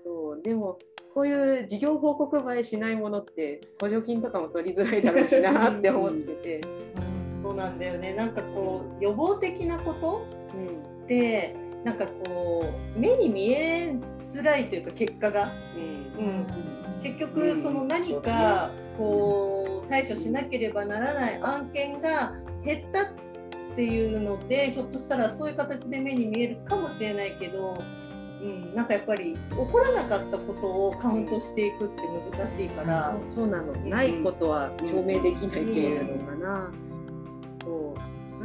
[0.02, 0.78] そうでも
[1.14, 6.93] こういう事業報告映えしないものって補助金とかも取りづらいだろうしなって思ってて。
[7.44, 8.14] そうなんだよね。
[8.14, 10.26] なんかこう予防的なこと
[11.04, 12.64] って、なんかこ
[12.96, 13.94] う目に見え
[14.30, 15.94] づらいというか結果が、うん。
[16.24, 16.46] うん、
[17.02, 22.34] 結局その何かこう対処しなければならない案件が
[22.64, 23.06] 減ったっ
[23.76, 27.76] ていうのでひょっとしたらそういう形で目に見えるかもしれないけど、
[28.40, 32.02] うん、なんかやっぱり起こらなかったことをカウントしていくって
[32.36, 36.93] 難しいから、うん、そうなの、ないことは証明できないっていうのかな、そうなん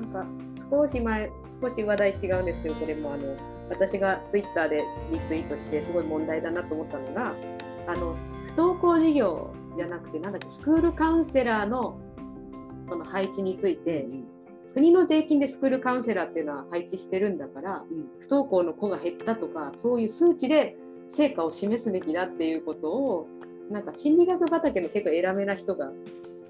[0.09, 0.25] か
[0.69, 1.31] 少し前
[1.61, 3.35] 少し話題違うんですけどこれもあの
[3.69, 7.33] 私がツイッターでリツイートしてすごい問題だなと思ったのが
[7.87, 8.15] あの
[8.55, 11.99] 不登校事業じゃなくてなんだっけスクールカウンセラーの
[12.87, 14.07] その配置について、
[14.73, 17.83] 国の税金でスクールカウンセラーっていうのは配置してるんだから、
[18.19, 20.75] 不登校の子が減ったとかそういう数値で
[21.11, 23.27] 成果を示すべきだっていうことを
[23.69, 25.91] なんか心理学畑の結構偉めな人が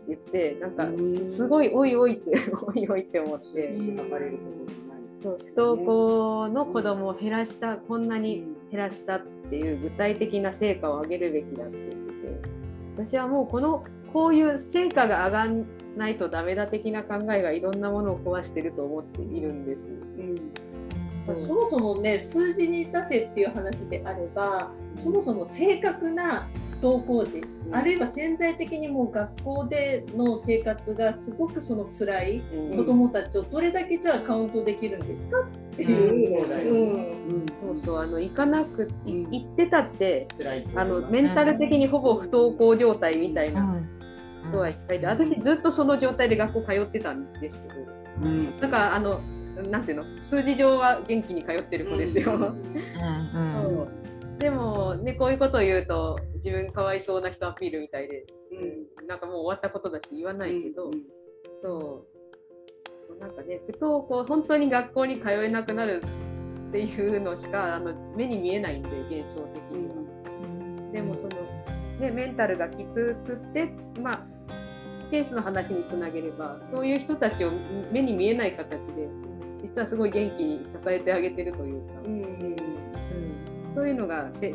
[0.10, 0.88] 言ってなんか
[1.30, 2.32] すごいおいおいって
[2.68, 3.72] おいおいって思って。
[5.22, 13.10] そう不登校の子どもを減らした、こんなに減らしたっていう具体的な成果を上げるべきだって言ってて。
[13.12, 13.84] 私はもうこの
[14.14, 15.52] こういう成果が上がら
[15.98, 19.80] ないとダメだ的な考えがいろんなものを壊してると思っているんです。
[21.28, 32.42] うん、そもそもね数字に出せっていう話であればそもそも正確な不登校時あるいは潜在的にもう学校での生活がすごくその辛い
[32.76, 36.34] 子どもたちをどれだけじゃあカウントできるんですかってい
[37.44, 40.28] う、そうそうあの行かなく行ってたって
[40.76, 43.80] あのメンタル的にほぼ不登校状態みたいな
[44.48, 44.72] 人はい。
[44.72, 47.76] っぱいで私ずっとその状態で学校通ってたんですけど、
[48.24, 49.22] うん、だからあの
[49.70, 50.24] なんていうの？
[50.24, 52.34] 数字上は元気に通ってる子ですよ。
[52.34, 52.42] うん。
[52.42, 53.49] うん
[54.40, 58.26] でも、ね、こういうことを言うと自分かわいそうな人アピールみたいで、
[59.02, 60.94] うん、なんかもう終わったことだし言わないけど、うん、
[61.62, 62.20] そう。
[63.20, 66.02] なんかね不登校本当に学校に通えなくなる
[66.70, 68.90] っていうのしかあの目に見えないんで
[69.22, 69.96] 現象的には。
[70.94, 71.28] でもその、
[72.00, 74.26] ね、メンタルがきつくってまあ
[75.12, 77.52] ケースの話につなげればそういう人たちを
[77.92, 79.10] 目に見えない形で
[79.62, 81.94] 実はすごい元気に支えてあげてるというか。
[82.06, 82.79] うん
[83.76, 84.52] そういうのが成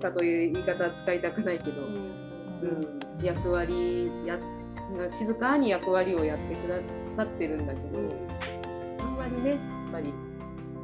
[0.00, 4.38] 果という言い方は使いたくないけど、うん、役割や
[5.10, 6.76] 静かに役割をやってくだ
[7.16, 7.98] さってるんだけど
[9.00, 9.58] あんまりねやっ
[9.92, 10.12] ぱり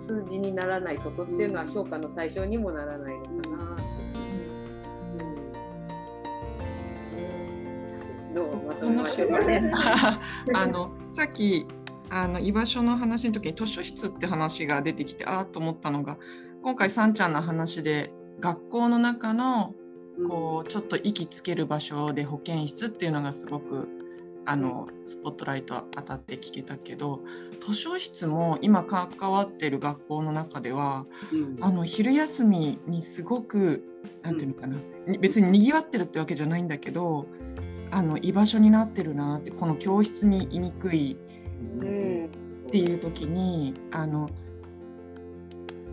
[0.06, 3.84] 数字にならないことっていうのは評価の対象にもならないのかなって。
[8.34, 8.56] どう？
[8.66, 9.72] まとめましょうかね。
[10.54, 11.66] あのさっき
[12.10, 16.18] あの居場所の話の時に図書室って話が出てきてああと思ったのが
[16.64, 18.10] 今回さんちゃんの話で
[18.40, 19.74] 学校の中の
[20.26, 23.86] こうちょっと息つける場所で保健室っていうのがすごく
[24.46, 27.20] あのスポットライト当たって聞けたけど
[27.60, 31.04] 図書室も今関わってる学校の中では、
[31.34, 33.84] うん、あの昼休みにすごく
[34.22, 37.26] 何て言うのかな、うん、別ににぎわってるってわけじゃないんだけど
[37.90, 41.18] あの居場所になってるなってこの教室にいにくい
[42.66, 44.30] っていう時にあの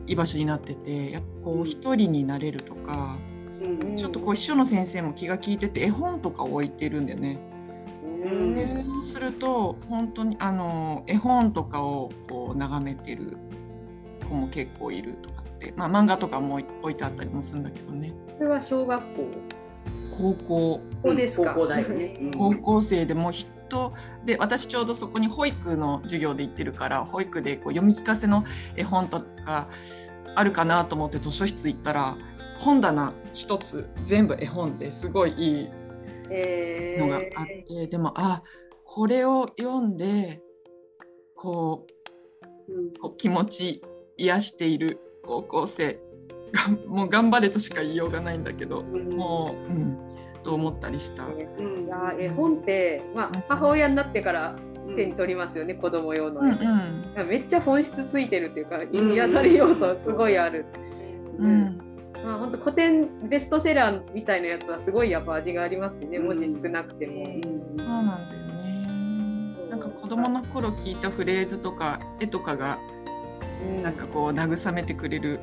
[0.07, 3.17] 居場所になっててやっぱこう一人になれるとか、
[3.61, 7.39] うん、ちょっとこう秘書の先生も気が利いてて絵本とか置いてるんだよね。
[8.55, 13.37] でそうすると本当にあの絵本とかをこう眺めてる
[14.29, 18.13] 子も結構いるとかって、まあ、漫画とかも置いてあったりもするんだけどね。
[18.37, 19.27] それは小学校？
[20.11, 20.81] 高校。
[21.01, 21.53] 高ですか。
[21.55, 23.31] 高校だよね、高校生でも
[23.71, 23.93] 人
[24.25, 28.43] で私ちょうどそこに保育の授業で行ってるから保育でこう読み聞かせの
[28.75, 29.69] 絵本とか
[30.35, 32.17] あるかなと思って図書室行ったら
[32.59, 35.69] 本棚一つ全部絵本ですごいいい
[36.99, 38.43] のがあって、えー、でもあ
[38.85, 40.41] これを読んで
[41.35, 41.87] こ
[42.67, 43.81] う、うん、こう気持ち
[44.17, 45.99] 癒している高校生
[46.87, 50.10] もう頑張れとしか言いようがないんだけど、うん、もう、うん、
[50.43, 51.25] と思ったりした。
[51.25, 54.55] うん、いや絵本って、まあ、母親になってから
[54.95, 56.49] 手に取りますよね、うん、子供用の、うん
[57.17, 60.65] うん、めっちゃ本質ついてるっていうか癒され要素すごいある。
[61.37, 61.77] うん。
[62.23, 67.25] まあ、本当古典ベストセラーみたいなやつはすごいやっぱ味がありますしね文字少なくても。
[67.25, 68.51] そうなんだよね。
[69.71, 72.77] なんか子供の頃聞いたフレーズとか絵とかが
[73.81, 75.39] なんかこう慰めてくれる、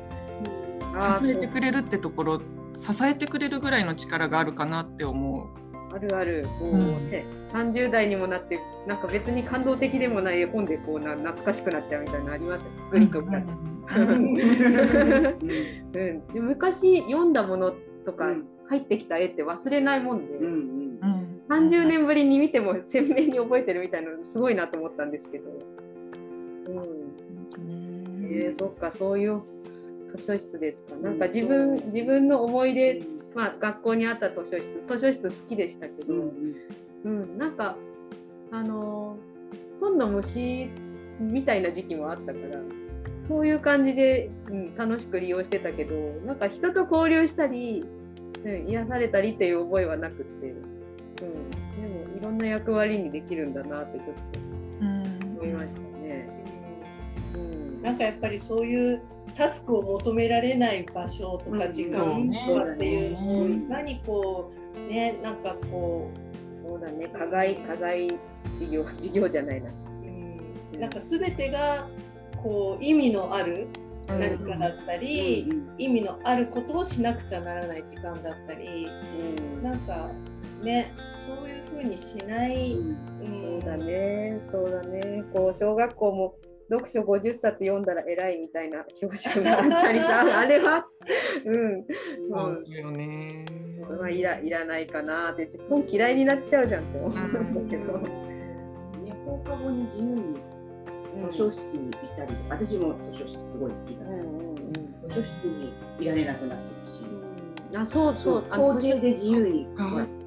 [1.21, 2.41] 支えてくれるってところ
[2.79, 5.47] 支えてくれるぐらいの力があるかなって思う。
[5.93, 6.47] あるある。
[6.59, 12.69] こう、ね、うん、30代にもなってなんか別に感動的でもない絵本でこうな懐かしくなっちゃうみたいなのありますよ。
[12.91, 13.31] グリとか。
[15.91, 17.73] で昔読んだもの
[18.05, 18.27] とか
[18.69, 20.25] 入ってきた絵って忘れないもん。
[20.25, 20.99] で、うん。
[21.01, 25.19] うん、30年ぶりに見ても鮮明に覚えてるみたいなのすごいなと思ったんで。
[25.19, 25.49] すけど。
[26.67, 26.71] う
[27.61, 29.41] ん、えー、そっかそういう
[30.15, 30.95] 図書室ですか？
[31.01, 33.01] なんか自分自分の思い出、
[33.35, 36.55] まあ、学校にあった図書室図書室好きでしたけど、うん、
[37.03, 37.75] うん、なんか
[38.51, 39.17] あの
[39.79, 40.69] 本の虫
[41.19, 42.59] みたいな時期もあったから
[43.27, 45.95] そういう感じで、うん、楽しく利用してたけど
[46.25, 47.85] なんか人と交流したり、
[48.43, 54.39] うん、癒されたりっていう覚えはなくって、うん、でもいろんな役割にできるんだなってちょっと
[55.41, 56.27] 思いましたね。
[57.35, 59.01] うん、なんかやっぱりそういう
[59.35, 61.99] タスクを求められない場所とか時間
[62.47, 66.29] とかっていうのをいかにこうねなんかこう。
[66.69, 67.07] そうだね。
[67.07, 68.07] 課外課外
[68.59, 69.69] 事業 事業じゃないな、
[70.73, 71.87] うん、なんか全てが
[72.43, 73.67] こう意味のある
[74.07, 78.87] 何かだったり、うん、意味のあることをしなくちゃならない時間だったり、
[79.57, 80.09] うん、なんか
[80.63, 84.39] ねそういうふうにしない、うん、そうだね。
[84.51, 85.23] そうだね。
[85.33, 86.35] こう小学校も
[86.69, 90.85] 読書50冊読んだら偉いみたいな表彰があったりさ あれは？
[91.45, 91.85] うん、
[92.31, 93.45] そうだよね、
[93.99, 97.13] まあ、いらいらないかなって本嫌いになっちゃうじゃんって思うん
[97.67, 97.97] だけど。
[97.97, 98.07] ね、
[99.25, 100.39] 放課後に自由に
[101.31, 107.01] 図書室にいたり、うん、私も図書室すごい好きだったんですけど、うんうん、図書室にいられなくなってるし、
[107.71, 109.67] うん、あそうそう校中で自由に、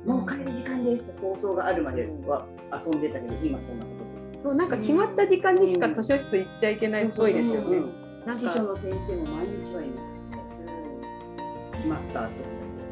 [0.04, 4.11] もう帰る時間ですって放送があるまでは遊んでたけど、今そんなこと
[4.42, 7.80] そうなんか決まった時間にしか図書室行っちゃいけないっぽいですよね。
[8.34, 10.52] 師匠の先生も毎日はいなく
[11.72, 12.30] て、決まった後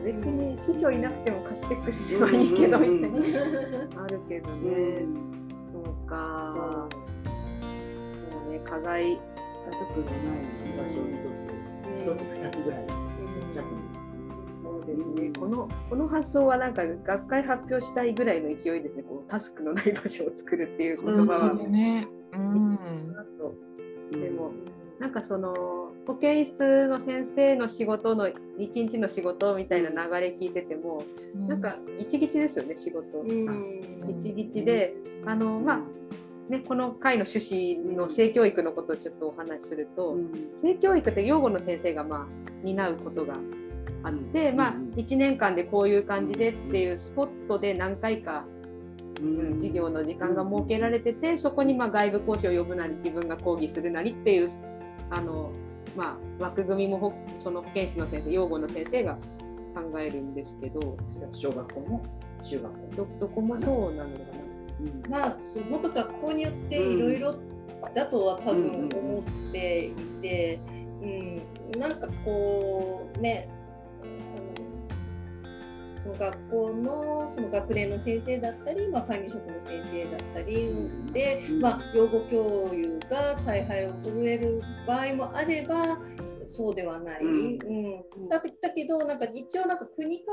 [0.05, 3.19] 別に師匠いなくても貸してくれればいいけどみたいな。
[4.05, 5.05] あるけどね、
[5.73, 6.47] そうか。
[6.49, 6.99] そ
[8.49, 8.53] う。
[8.53, 9.19] ね課外家
[9.79, 10.47] 族のない
[10.79, 11.49] 場所一つ。
[12.01, 12.87] 一つ二つぐらい
[14.87, 19.03] ですね、このこの発想はなんか学会発表したいぐらいの勢いですね。
[19.03, 21.51] このタスクのない場所を作るっていう言葉は。
[21.53, 22.07] うんね。
[22.33, 22.77] うん、
[24.11, 24.53] でも
[24.99, 28.29] なんかその保健室の先生の仕事の
[28.59, 31.03] 一日の仕事みたいな流れ聞いてても、
[31.35, 33.21] うん、なんか一日ですよね仕事。
[33.21, 34.95] うん、一日で、
[35.27, 35.81] あのまあ
[36.51, 43.37] ね、この会の趣旨の性教育のことをちょっとお話しすると、うん、性教育って養護の先生がまあ担うことが
[44.03, 48.45] あって、まあ、1年間でこういう感じでっていうスポットで何回か、
[49.21, 54.49] うん、授業の時間が設けられててそこにま外部講師を呼ぶなり自分が講義するなりっていう
[55.11, 55.51] あの、
[55.97, 59.19] まあ、枠組みもその保健室の先生養護の先生が
[59.75, 60.97] 考えるんですけど。
[61.33, 62.03] 小学校も
[62.43, 64.41] 中学校どどこもそうなのかな。
[64.81, 67.35] うん、まあその学校によっていろいろ
[67.95, 69.93] だとは多分思ってい
[70.23, 70.61] て、
[71.03, 71.43] うん、
[71.75, 73.49] うん、なんかこうね
[76.03, 80.73] その学校のその学年の先生だったり、まあ、管理職の先生だったり
[81.13, 85.99] で、まあ、養護教諭が采配を震える場合もあれば
[86.47, 90.33] そうではない、うん、うん、だだけどなんか一応なんか国か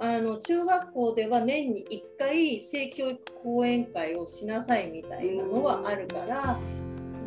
[0.00, 6.56] らあの中学校では年に1回性教育講演会をしなさいみたいなのはあるから、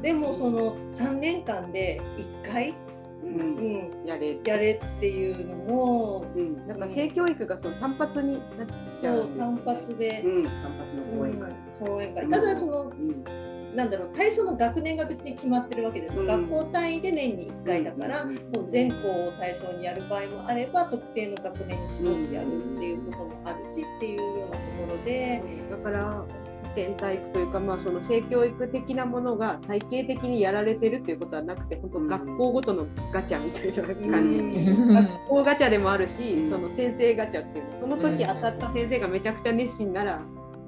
[0.01, 2.74] でもその3年間で1回
[3.39, 4.07] うん。
[4.07, 4.39] やれ。
[4.43, 12.29] やれっていうのも、うん、なんか性教育がその単発になっちゃう、そう単発で、うん、単発の講演会、講演会。
[12.29, 13.23] ただその、うん。
[13.75, 25.41] なんだろう対象の学年が別に決まってるわけです、うん、学校単位で年に1回だから、うん、全校を対象にやる場合もあれば特定の学年に絞ってやるっていうこともあるしっていうようなところで。
[25.69, 26.25] だから
[26.76, 40.22] 点体育というか、まあ、その性教育的なものが体系的にやられてるっていうことはなくて本当学校ごとのガチャみたいな感じ、うん、学校ガチャでもあるし、その先生ガチャっていうのその時当たった先生がめちゃくちゃ熱心なら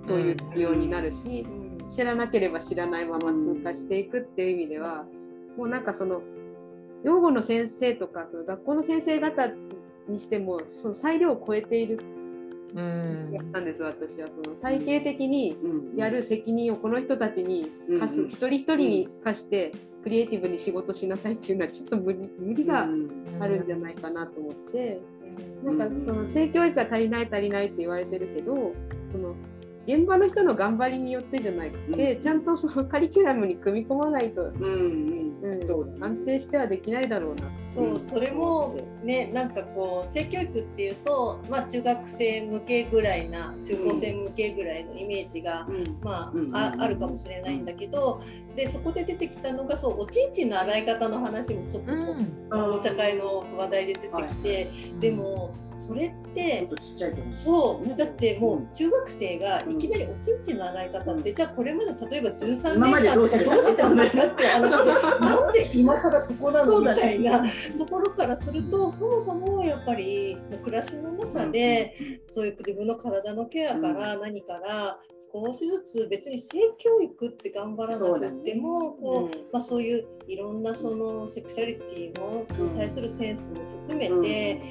[0.06, 1.45] そういう対応になるし、
[1.89, 5.06] 知らなければ知らないまま通過していくっていう意味では
[5.58, 6.22] もうなんかその
[7.04, 9.47] 養護の先生とかその学校の先生方
[10.08, 11.99] にしてもその裁量を超えている
[12.76, 14.28] やったんです私は。
[14.28, 15.57] その体系的に
[15.95, 19.71] やる責任をこの人たちに課す、一人一人に課して
[20.03, 22.88] クリエイティブに仕事しなさいっていうのはちょっと無理無理が
[23.39, 24.99] あるんじゃないかなと思って、
[25.63, 28.74] なんかその性教育が足りない足りないって言われてるけど
[29.11, 29.36] その
[29.86, 37.51] 現場の人の頑張りによってじゃなくて、うん、ちゃんとそのカリキュラムに組み込まないと、うんうん、そう安定してはできないだろうな。
[37.69, 45.67] そうそれもねなんかこう性教育っていうと、まあ、中学生向けぐらいな中高生向けぐらいのイメージが、
[46.01, 48.21] まあ、ああるかもしれないんだけど
[48.56, 52.16] でそこで出てきたのがそうおちんちんの洗い方の話もちょっとこ
[52.51, 56.70] う、お茶会の話題で出てきて、はい、でもそれって
[57.30, 63.43] そうだってもう中学生がいきなりおちんちんの洗い方って、じゃあこれまで例えば13年間どうして
[63.76, 64.28] たんですか？
[64.28, 64.93] って話で
[65.26, 67.43] なんで今更そこなのみたいな
[67.76, 71.97] ところからするとそもそもやっぱり暮らしの中で、
[72.28, 74.99] そういう自分の体のケアから何から
[75.34, 82.46] 少しずつ別に性教育って頑張らなくてもこう、まあ、そういういろんなそのセクシャリティの
[82.78, 84.62] 対するセンスも含めて、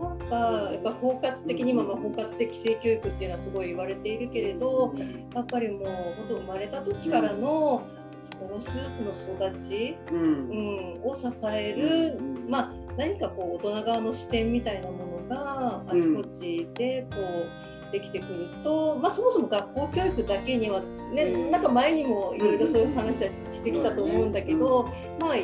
[0.00, 4.94] なんかやっぱ包括的にも、まあ、包括的性教育っていうのはすごい言われているけれど
[5.34, 5.84] やっぱりもう
[6.16, 7.82] 本当生まれた時からの
[8.22, 12.18] 少しずつの育ち、うん、を支える、
[12.48, 24.88] まあ、何かこう大人側の視点みたいなものがあちこちでこうできてくると、まあ、そもそも学校教育だけには、ね、なんか前にもいろいろそういう話はしてきたと思うんだけど、
[25.20, 25.34] まあ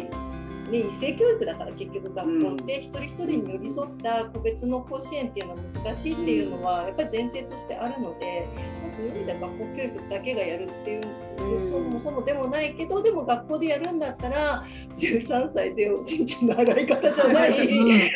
[0.70, 8.46] ね、一斉教育だから結局学校って一人一人に寄り添った個別の甲子園っていうのは難しいっていうのはやっぱり前提としてあるので、
[8.82, 14.64] まあ、そういう意味では学校教育だけがやるっていうそもそもでもないけどでも学校でやるんだったら
[14.95, 18.11] 13歳でおちんちんの洗い方じゃない。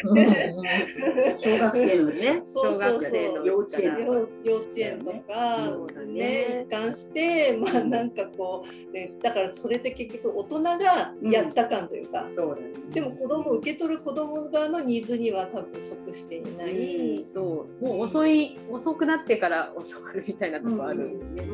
[1.38, 3.46] 小学生のねそうそうそう。
[3.46, 4.06] 幼稚園
[4.44, 5.58] 幼稚園とか
[6.06, 6.66] ねね。
[6.66, 10.78] 一貫してまあなんかこう、ね、だからそれって結局大人が
[11.22, 17.84] やった感というか、そうだね、でも子供受け取る子供側のニーズには多分即していない、そう。
[17.84, 21.48] もう遅い遅くなってから教わるみたいなとこあるんでね。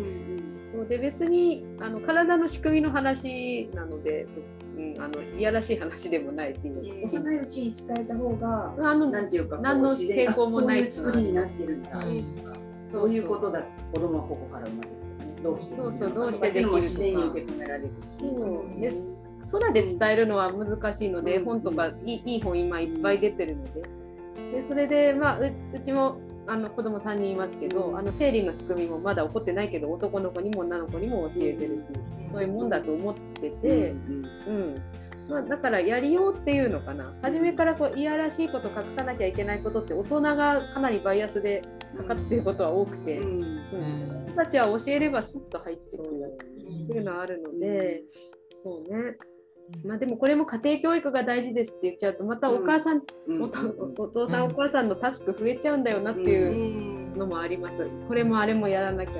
[0.79, 4.29] そうで別にあの体の仕組みの話なので、
[4.77, 6.71] うん、あのいやらしい話でもないし、
[7.03, 12.25] 幼いうちに伝えた方があのなんていうか何の抵抗もない作りになってるんだ、うん、
[12.89, 13.65] そういうことだ。
[13.91, 18.81] 子供はここから生まれてどうしてそうそうどうしてできる自然に受け止められるそう。
[18.81, 18.95] で
[19.51, 23.83] 空で伝えるのは難しいので、うん、本とかいいいい本今いっぱい出てるので。
[24.53, 34.83] でそれで、まあ、ううちもあの子供3人いますけど、あの生理の仕組みもまだ起こってないけど男の子にも女の子にも教えてるし、そういうもんだと思ってて、うん
[35.29, 37.15] まあ、だからやりようっていうのかな。
[37.23, 41.63] 初めからこういやらしいこと隠さなきゃいけないことって大人がかなりバイアスで
[41.97, 43.43] かかってることは多くて、うん。
[43.43, 46.09] うん、たちは教えればスッと入ってくる
[46.85, 48.05] っていうのはあるので、
[48.65, 49.17] そうね
[49.85, 57.75] まあ、でもこれも家庭教育が大事ですって言っちゃうとまたお母さん、うん、お父さん、お母さんのタスク増えちゃうんだよなっていうのもあります。
[58.09, 59.13] これもあれもやらなきゃ。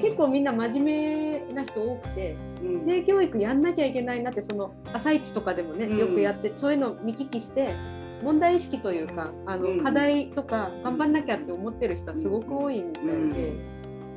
[0.00, 2.36] 結構みんな真面目な人多くて、
[2.84, 7.74] 性教育やんなきゃいけないなってその朝一とかでもねよくやって、そういうのを見聞きして
[8.22, 13.04] 問題意識というかあの、課題とか頑張んなきゃって思ってる人はすごく多いみたい
[13.34, 13.54] で、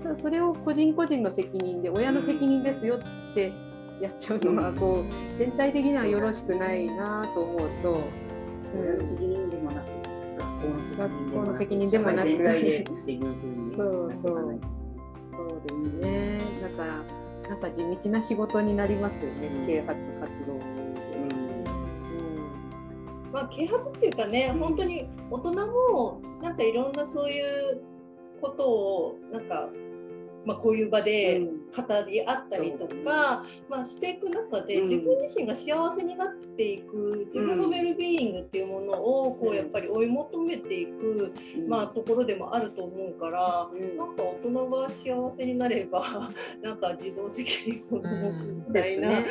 [0.03, 3.51] ただそれを個人個人の責任で親の責任ですよって
[4.01, 8.25] やっちゃうのはこう全体的にはよろしくないなと思うと。
[8.77, 9.85] 親の責任でもなく
[10.97, 12.39] 学校の責任でもなくそう
[14.25, 14.59] そう
[15.31, 16.39] そうですね。
[16.61, 17.03] だから
[17.49, 20.61] なんか地道な仕事になりますよね、うん、啓発活動、うん。
[23.31, 27.81] まあ、啓発っていうかね、本当に大人もなんかいろんなそういう
[28.41, 29.69] ことをなんか
[30.45, 41.33] まあ、こういう場で語り合ったりとか、うん、まあ、していく中で自分自身が幸せになっていく自分のウェルビーイングっていうものをこうやっぱり追い求めていく、
[41.67, 46.31] まあ、ところでもあると思うから、うん、なんか大人が幸せになれば
[46.61, 48.31] なんか自動的に子供
[48.67, 49.25] みたいな、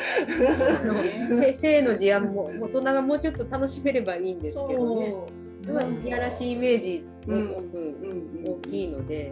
[1.55, 5.15] 性の事案も大人がもうちょっと楽しめればいいんですけどね。
[6.05, 7.63] いやらしいイメージも
[8.53, 9.31] 大きいので。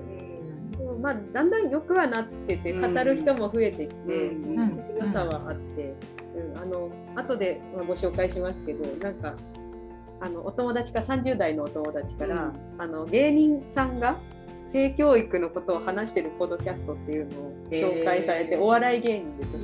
[1.01, 5.93] まあ、だんだん良くはなってて語る人も増えてきて、うん、良さはあって、
[6.35, 9.35] うん、あの後でご紹介しますけどなんか
[10.21, 14.19] あのお友達か30代のお友達から、うん、あの芸人さんが
[14.69, 19.59] 性教育のことを話してるポッドキャストっていうのを紹介されて、お笑い芸人ですよ。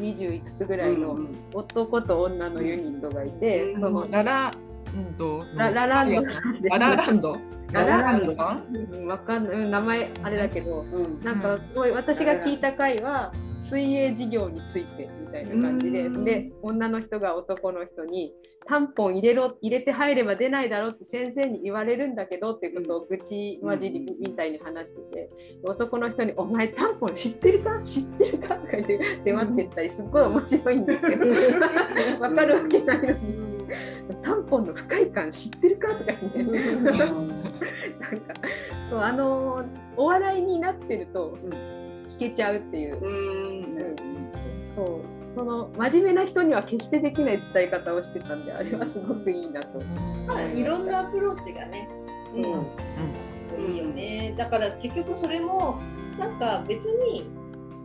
[0.00, 1.18] 20いくつぐらいの
[1.52, 6.22] 男と女のユニットがいて、うん、そのラランドララランド
[6.68, 7.36] ララランド
[7.74, 9.68] ラランドさんわかんない。
[9.68, 18.32] 名前あれだけど、うん、なんかすごい私が聞いた回は水泳事業についてみたいな感じで、で女の人が男の人に
[18.66, 25.30] タンポン入れろ入れて入れば出ないだろうって先生に言われるんだけどっていうことを愚痴混じりみたいに話してて、
[25.64, 27.80] 男の人に「お前タンポン知ってるか？
[27.82, 31.24] 知ってるか?」とか言って迫ってったりすっごい面白いんですけど。
[32.20, 33.53] 分かるわけないのに。
[34.22, 38.34] タンポンの不快感知ってるかとか言ってなんか
[38.90, 39.64] そうあの
[39.96, 41.38] お笑いになってると
[42.10, 42.98] 聞けちゃうっていう。
[43.00, 43.96] うん
[44.74, 49.80] そうその真面目な人には決してできない伝え方をしてたんであれはすごくいいなと。
[50.54, 51.88] いろんなアプローチがね、
[52.36, 52.42] うん、
[53.64, 54.34] うん、いいよね。
[54.38, 55.80] だから結局それも
[56.18, 57.26] なんか別に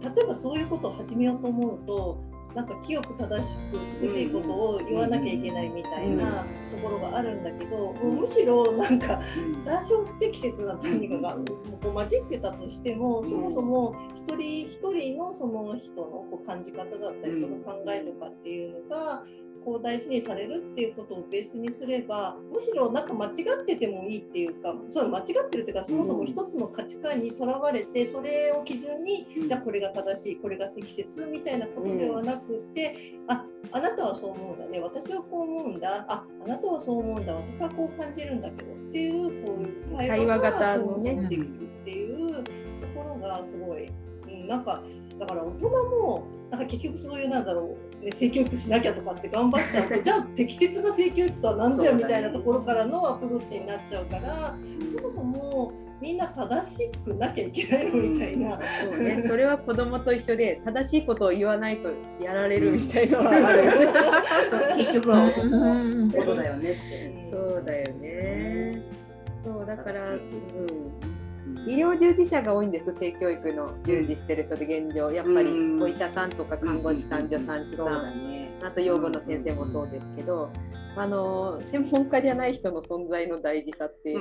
[0.01, 2.23] 例えばそういうことを始めようと思うと
[2.55, 9.21] なんか清く正しく美しいことを言わなきゃいけないみたいなところがあるんだけど、うん、むしろなんか
[9.63, 11.35] 多少不適切な何かが
[11.81, 19.23] こう混じってたとしてもそもそも一人一人のその人のこう感じ方だったりとか考えとかっていうのが
[19.69, 23.29] こう大事にされるっていうことをベースにすればむしろなんか間違
[23.61, 41.11] っててもいいっていうかそう間違ってるっていうかそもそも一つの価値観にとらわれてそれを基準に、じゃあこれが正しいこれが適切みたいなことではなくて、ああなたはそう思うんだね私はこう思うんだああなたはそう思うんだ私はこう感じるんだけどっていうこういう対話型のね。
[41.11, 43.87] っていうところがすごい、
[44.27, 44.83] うん、ん、なんか
[45.19, 54.55] だから大人もなんか結局そういうなんだろう、ね、性教育しなきゃとかって頑張っちゃうと じゃあ適切な性教育とは何ぞやみたいなところからのアプローチになっちゃうから
[54.87, 61.89] そもそもみんな正しくなきゃいけないのみたいな、そうね、それは子供と一緒で正しいことを言わないと
[62.23, 63.21] やられるみたいな。
[63.21, 63.63] のはある、
[64.77, 67.27] 結局は男のことだよねって。
[67.29, 68.81] そうだよね。
[69.43, 70.19] そうだから、うん、
[71.69, 75.11] 医療従事者が多いんです性教育の従事してる人で現状。
[75.11, 80.49] やっぱりお医者さんとか看護師さん助産師さん、あと養護の先生もそうですけど、
[80.95, 84.15] あの専門家じゃない人の存在の大事さって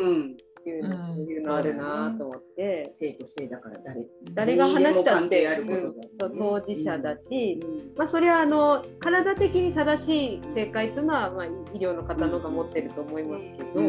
[0.65, 7.61] いうの,、そういうのあるなと思って、生と生だから誰誰が話したって、うん、そう当事者だし、
[7.97, 13.81] まあ、それはあの体的に正しい正解というのは、まあ、医療の方のが持ってると思いますけど、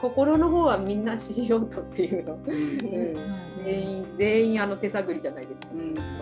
[0.00, 3.50] 心の方はみんなしようとっていうの、うん。
[3.64, 6.20] 全員全員あの手探りじゃないですか、うん、こんなのは、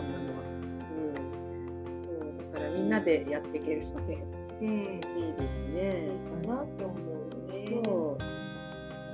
[0.50, 1.28] うん、
[2.04, 4.18] そうだからみんなでやっていけるので、
[4.60, 5.42] うん、いいです
[5.72, 6.08] ね。
[6.12, 7.80] いいかなって思うね。
[7.84, 8.38] そう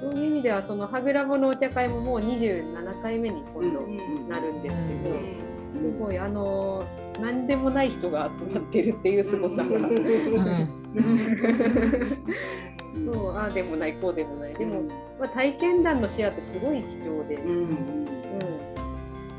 [0.00, 3.80] そういう意味ではそのはぐらぼのお茶会ももう27回目に今度
[4.28, 5.16] なるんですけど、
[5.74, 6.84] すごいあの
[7.20, 9.88] 何でもない人が集まってるっていうすごさが。
[12.94, 14.54] そうああでもないこうでもない。
[14.54, 14.82] でも、
[15.18, 18.06] まあ、体験談のシェアってすごい貴重で、うん、うん、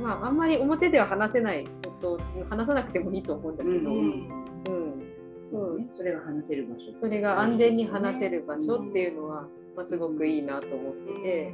[0.01, 5.03] まあ、あんまり表では話せないこと話さなくてもいいと思うんだけど、うん、うん、
[5.49, 6.91] そう、ね、それが話せる場所。
[6.99, 11.53] それが安全に話せる場所っていうのは、まあ、すごくいいなと思ってて、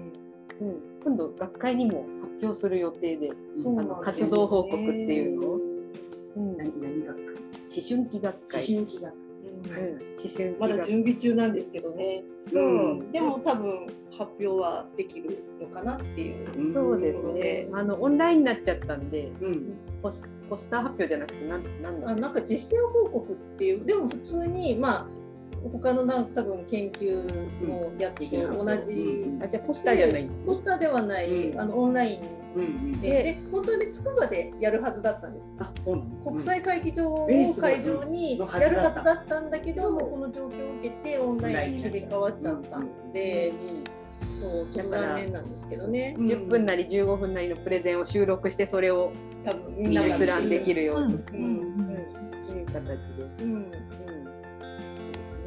[0.61, 5.59] うん、今度学会にも発表する予定で、あの活動報告っていうのを、
[6.36, 7.36] うん、何何学会？
[7.36, 8.61] 思春期学会。
[8.61, 9.22] 思春期学会。
[9.63, 12.24] うん、思春まだ準備中なんですけどね。
[12.51, 12.67] そう、う
[13.03, 16.74] ん、でも多分発表はできるのかなっていう。
[16.74, 17.67] そうですね。
[17.72, 23.86] あのオンラインになっちゃったんで、うん、ポスポスター発表じゃなくてなんなんあなんか実践報告っていう。
[23.86, 25.07] でも普通にまあ
[25.70, 27.24] 他のなん多分研究
[27.68, 30.30] のやつと同じ、あじゃポスターじゃない。
[30.45, 32.99] ポスターではない、あのオンライン。
[32.99, 35.55] で,、で本当はね筑波でやるはずだったんです。
[35.59, 37.28] あそうな国際会議場を
[37.59, 43.53] 会場にやるはずだったんだけど、もこの状況を受けてオンラインに切り替わっちゃったんで。
[44.41, 46.16] そうちょっと残念なんですけどね。
[46.18, 49.14] 10分なり15分なりのプレゼンを収録してそれを
[49.45, 52.07] 多分みんな閲覧できるように、うん。
[52.45, 52.76] そういう形
[53.16, 53.43] で。
[53.43, 53.72] うん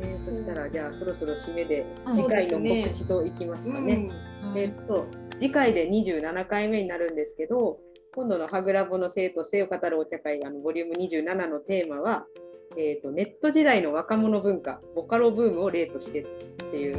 [0.01, 3.97] ね、そしたらじゃあそろそろ締めで次回の告知といきますかね。
[3.97, 4.11] ね
[4.43, 5.07] うん、えっと
[5.39, 7.79] 次回で27回目になるんですけど
[8.15, 12.27] 今度のはぐらぼの生と性を語るお茶会あのボリューム27のテーマは、
[12.77, 16.25] えーと、ネット時代の若者文化ボカロブームを例としてっ
[16.71, 16.99] ていう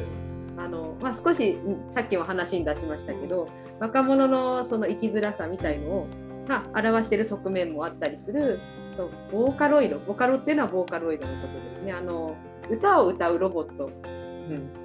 [0.58, 1.58] あの、まあ、少し
[1.93, 3.48] さっきも話に出しましたけど
[3.80, 6.08] 若者のその生きづらさみたいのを、
[6.48, 8.60] まあ、表している側面もあったりする
[9.32, 11.91] ボーカロイドボカロっていうのはボーカロイドのことですね。
[11.91, 12.36] あの
[12.70, 13.89] 歌を歌うロボット。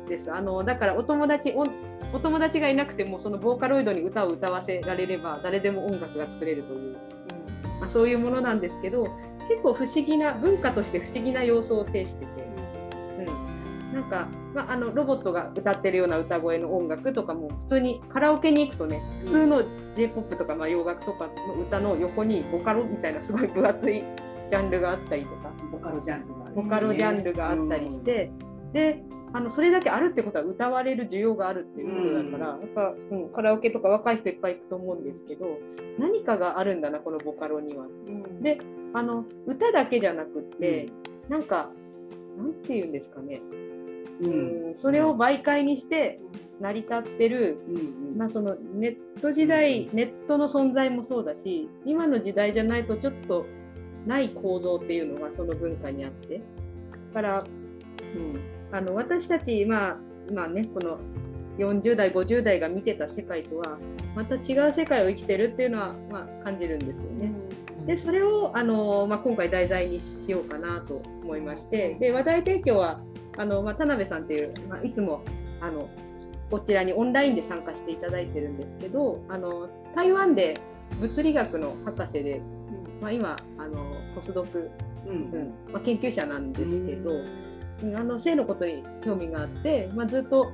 [0.09, 0.33] です。
[0.33, 1.67] あのだからお友達お
[2.15, 6.99] お友達がいなくてもそのボーカロイドに歌を歌わせられれば誰でも音楽が作れるという、
[7.75, 7.81] うん。
[7.81, 9.05] まあ、そういうものなんですけど
[9.49, 12.27] 結構不思議な文化として不思議な要素を呈してて、
[13.19, 19.63] うん、なんか、まあ、あのロボットが歌ってるような歌声の音楽とかも普通にカラオケに行くとね普通の
[19.97, 24.03] j p o p とかまあ洋楽とかの歌の横にボカロみたいなすごい分厚い
[24.51, 25.51] ジャンルがあったりとか。
[25.71, 28.31] ボカロジャンルボカロジャンルがあったりして、
[28.73, 35.59] であのそれだけあるってことは歌われる需要があるっていうことだから、やっぱ、うん、カラオケとか若い人いっぱい行くと思うんですけど
[35.99, 37.85] 何かがあるんだなこのボカロには。
[37.85, 38.59] うん、で
[38.93, 40.87] あの歌だけじゃなくって、
[41.27, 41.71] うん、なんか
[42.37, 43.41] なんて言うんですかね、
[44.21, 46.21] うん、それを媒介にして
[46.61, 53.47] 成り立ってる、うんまあ、そのネット時代ネットの存在もそうだし今の時代じゃないとちょっと
[54.07, 56.39] ない構造っていうのがその文化にあって。
[56.39, 56.43] だ
[57.15, 57.45] から、
[58.15, 58.41] うん、
[58.73, 59.97] あの私たち、まあ、
[60.29, 60.99] 今ねこの
[61.59, 63.79] 40代50代が見てた世界とは
[64.15, 67.33] また違う世界を生きてるっていうのは、まあ、感じるんですよね。
[67.87, 73.01] でそれをあの、まあ、今回題材にしようかなと思いましてで話題提供は
[73.39, 75.23] あの、まあ、田辺さんっていう、まあ、いつも
[75.61, 75.89] あの
[76.51, 80.61] こちらにオンラインで参加していただいてるんですけどあの台湾で
[81.01, 82.43] 物理学の博士で
[83.01, 84.71] まあ、今あのポスドク、
[85.07, 85.73] うんうん。
[85.73, 87.11] まあ、研究者なんですけど、
[87.83, 90.53] うん、あの性のことに興味があって、まあ、ずっと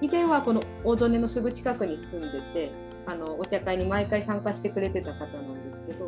[0.00, 2.72] 以前はこの大曽根のすぐ近くに住んでて
[3.06, 6.06] あのお茶会に毎回参加してくれてた方なんですけど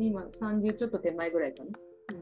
[0.00, 1.70] 今30ちょっと手前ぐらいかな。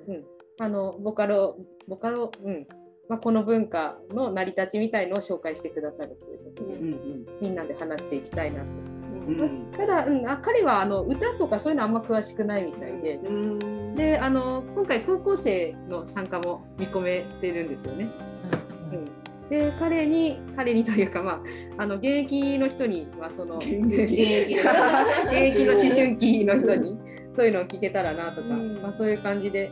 [0.09, 0.25] うん、
[0.59, 2.67] あのボカロボカロ、うん。
[3.09, 8.67] まあ、この文化の成り立ちみたいのを紹介してくださるということで、うんうん、みんなで話していきたいなと
[9.77, 13.21] ただ、うん、あ彼はあの歌とかそういうのあんま詳しくないみたいで、
[13.95, 18.11] であの今回高校生の参加も見込めてるんですよね。
[19.53, 24.57] で彼に彼にというか、まあ、あの現役の人に、まあ、その現役。
[24.57, 26.99] の思春期の人に
[27.37, 29.71] そういうのを聞けたらなとか、うん、まあ、そういう感じで、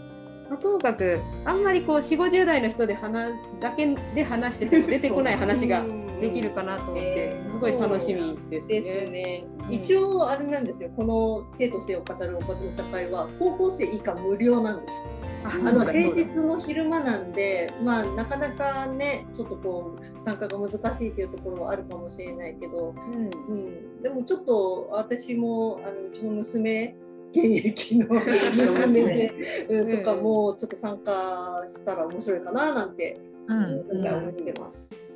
[0.51, 5.83] まあ、ともかくあんまりこう4 5 0代の人で話だけで話してても出てこない話が
[6.21, 8.81] できるかなと思って、すごい楽しみですね。
[8.81, 9.45] ですね。
[9.71, 10.91] 一応あれなんですよ。
[10.97, 15.09] この生と性を語るお茶会は高校生以下無料なんです。
[15.45, 26.97] あの平日の昼間なんで、まあ、なかなかねちょっとこう参加が難しいというところはあるかもしれないけど、うん、うん、でもちょっと私もあのうちの娘
[27.33, 29.33] 現役の 娘
[29.69, 35.10] で、とかもちょっと参加したら面白いかななんて、うん、思ってます。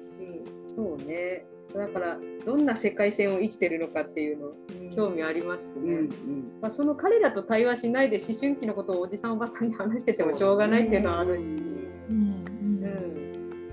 [0.74, 1.46] そうね。
[1.74, 4.52] だからどんな世界線を生きてるのかっていうの
[4.94, 12.44] 興味ありますね、うんうん、まあ、その彼らと対話しないで思春期のことをおじさんおばさんに話しててもしょうがないっていうのはあるし、うん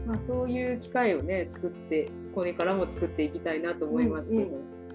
[0.07, 4.41] まあ、そういう機会をね作ってこれからも作っていきたいなと思いますけど。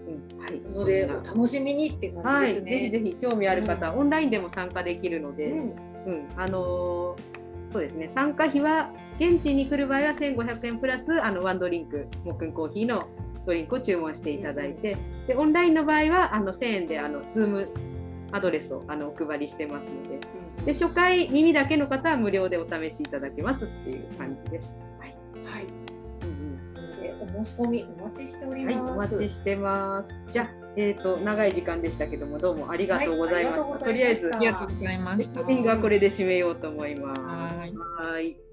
[0.06, 2.72] うん、はい、のでお楽しみにって感じですね。
[2.72, 6.28] はい、ぜひぜひ興味ある方、オンラインでも参加できるので、うん。
[6.36, 8.08] あのーそうですね。
[8.08, 13.08] 参加費は現地に来る場合は1500円プラスあのワンドリンクもっくんコーヒーの
[13.46, 14.96] ドリンクを注文していただいて
[15.26, 17.68] でオンラインの場合はあの1000円であの Zoom
[18.32, 20.20] アドレスをあのお配りしてますので
[20.66, 24.74] で初回耳だけの方は無料でお試しいただけますっていう感じです。
[24.98, 25.66] はい、はい
[27.18, 28.78] お申し込みお待ちしております。
[28.78, 30.32] はい、お待ちしてます。
[30.32, 33.60] じゃあ、えっ、ー、と長い時間でしたけどもどうもありがとうございました。
[33.62, 35.40] はい、とりあえずありがとうございました。
[35.40, 37.20] はこれで締めようと思います。
[37.20, 38.45] はい。